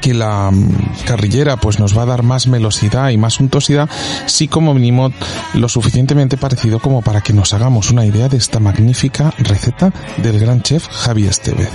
que 0.00 0.14
la 0.14 0.50
mm, 0.50 1.04
carrillera 1.06 1.56
pues 1.56 1.78
nos 1.78 1.96
va 1.96 2.02
a 2.02 2.06
dar 2.06 2.22
más 2.22 2.46
melosidad 2.46 3.10
y 3.10 3.16
más 3.16 3.40
untuosidad, 3.40 3.88
sí 4.26 4.48
como 4.48 4.74
mínimo 4.74 5.10
lo 5.54 5.68
suficientemente 5.68 6.36
parecido 6.36 6.78
como 6.78 7.02
para 7.02 7.20
que 7.20 7.32
nos 7.32 7.52
hagamos 7.54 7.90
una 7.90 8.06
idea 8.06 8.28
de 8.28 8.36
esta 8.36 8.60
magnífica 8.60 9.32
receta 9.38 9.92
del 10.18 10.38
gran 10.38 10.62
chef 10.62 10.86
Javi 10.88 11.26
Estevez. 11.26 11.70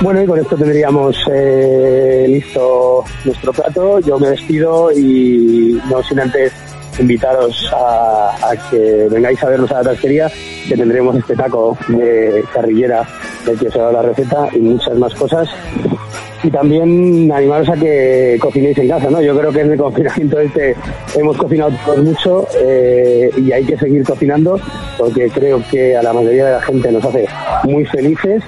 Bueno, 0.00 0.22
y 0.22 0.26
con 0.26 0.38
esto 0.38 0.54
tendríamos 0.56 1.16
eh, 1.32 2.24
listo 2.28 3.04
nuestro 3.24 3.52
plato. 3.52 3.98
Yo 3.98 4.16
me 4.18 4.28
despido 4.28 4.92
y 4.92 5.80
no 5.90 6.00
sin 6.04 6.20
antes 6.20 6.52
invitaros 7.00 7.68
a, 7.74 8.52
que 8.70 9.08
vengáis 9.10 9.42
a 9.42 9.48
vernos 9.48 9.70
a 9.72 9.78
la 9.78 9.90
tasquería, 9.90 10.30
que 10.68 10.76
tendremos 10.76 11.16
este 11.16 11.34
taco 11.34 11.76
de 11.88 12.44
carrillera 12.54 13.06
del 13.44 13.58
que 13.58 13.68
os 13.68 13.74
he 13.74 13.78
dado 13.78 13.92
la 13.92 14.02
receta 14.02 14.48
y 14.52 14.58
muchas 14.60 14.96
más 14.96 15.12
cosas. 15.14 15.48
Y 16.44 16.50
también 16.50 17.32
animaros 17.32 17.68
a 17.68 17.74
que 17.74 18.38
cocinéis 18.40 18.78
en 18.78 18.88
casa, 18.88 19.10
¿no? 19.10 19.20
Yo 19.20 19.36
creo 19.36 19.50
que 19.50 19.62
en 19.62 19.72
el 19.72 19.78
confinamiento 19.78 20.38
este 20.38 20.76
hemos 21.16 21.36
cocinado 21.36 21.72
todos 21.84 22.04
mucho 22.04 22.46
eh, 22.60 23.30
y 23.36 23.50
hay 23.50 23.64
que 23.64 23.76
seguir 23.76 24.04
cocinando 24.04 24.60
porque 24.96 25.28
creo 25.28 25.60
que 25.68 25.96
a 25.96 26.02
la 26.04 26.12
mayoría 26.12 26.46
de 26.46 26.52
la 26.52 26.60
gente 26.60 26.92
nos 26.92 27.04
hace 27.04 27.26
muy 27.64 27.84
felices 27.86 28.44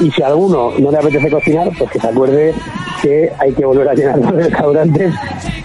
y 0.00 0.10
si 0.10 0.22
a 0.22 0.28
alguno 0.28 0.72
no 0.78 0.90
le 0.90 0.98
apetece 0.98 1.30
cocinar, 1.30 1.70
pues 1.78 1.90
que 1.90 2.00
se 2.00 2.08
acuerde 2.08 2.54
que 3.02 3.30
hay 3.38 3.52
que 3.52 3.64
volver 3.64 3.88
a 3.88 3.94
llenar 3.94 4.18
los 4.18 4.32
restaurantes, 4.32 5.14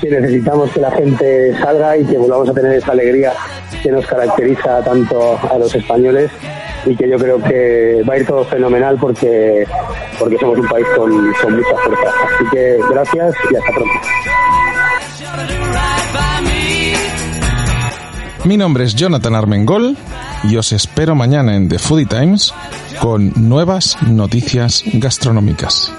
que 0.01 0.09
necesitamos 0.09 0.69
que 0.71 0.81
la 0.81 0.91
gente 0.91 1.57
salga 1.57 1.97
y 1.97 2.05
que 2.05 2.17
volvamos 2.17 2.49
a 2.49 2.53
tener 2.53 2.73
esa 2.73 2.91
alegría 2.91 3.33
que 3.81 3.91
nos 3.91 4.05
caracteriza 4.05 4.83
tanto 4.83 5.39
a 5.49 5.57
los 5.57 5.73
españoles 5.73 6.31
y 6.85 6.95
que 6.95 7.09
yo 7.09 7.17
creo 7.17 7.41
que 7.41 8.03
va 8.07 8.15
a 8.15 8.17
ir 8.17 8.25
todo 8.25 8.43
fenomenal 8.43 8.97
porque, 8.99 9.65
porque 10.19 10.37
somos 10.37 10.59
un 10.59 10.67
país 10.67 10.85
con, 10.95 11.09
con 11.41 11.55
mucha 11.55 11.77
fuerza. 11.77 12.09
Así 12.25 12.43
que 12.51 12.77
gracias 12.89 13.35
y 13.51 13.55
hasta 13.55 13.71
pronto. 13.71 13.93
Mi 18.45 18.57
nombre 18.57 18.83
es 18.83 18.93
Jonathan 18.93 19.33
Armengol 19.33 19.97
y 20.43 20.55
os 20.57 20.71
espero 20.71 21.15
mañana 21.15 21.55
en 21.55 21.67
The 21.67 21.79
Foodie 21.79 22.05
Times 22.05 22.53
con 23.01 23.33
nuevas 23.35 23.97
noticias 24.03 24.83
gastronómicas. 24.93 25.91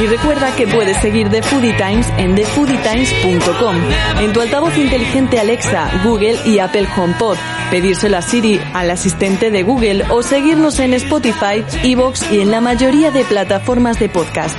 Y 0.00 0.06
recuerda 0.06 0.54
que 0.56 0.66
puedes 0.66 0.96
seguir 0.98 1.30
The 1.30 1.42
Foodie 1.42 1.72
Times 1.74 2.08
en 2.18 2.34
thefoodietimes.com, 2.34 3.76
en 4.20 4.32
tu 4.32 4.40
altavoz 4.40 4.76
inteligente 4.76 5.38
Alexa, 5.38 5.88
Google 6.02 6.36
y 6.44 6.58
Apple 6.58 6.88
HomePod, 6.96 7.36
pedírselo 7.70 8.16
a 8.16 8.22
Siri, 8.22 8.60
al 8.72 8.90
asistente 8.90 9.50
de 9.50 9.62
Google 9.62 10.04
o 10.10 10.22
seguirnos 10.22 10.80
en 10.80 10.94
Spotify, 10.94 11.64
Evox 11.84 12.30
y 12.32 12.40
en 12.40 12.50
la 12.50 12.60
mayoría 12.60 13.12
de 13.12 13.24
plataformas 13.24 14.00
de 14.00 14.08
podcast. 14.08 14.58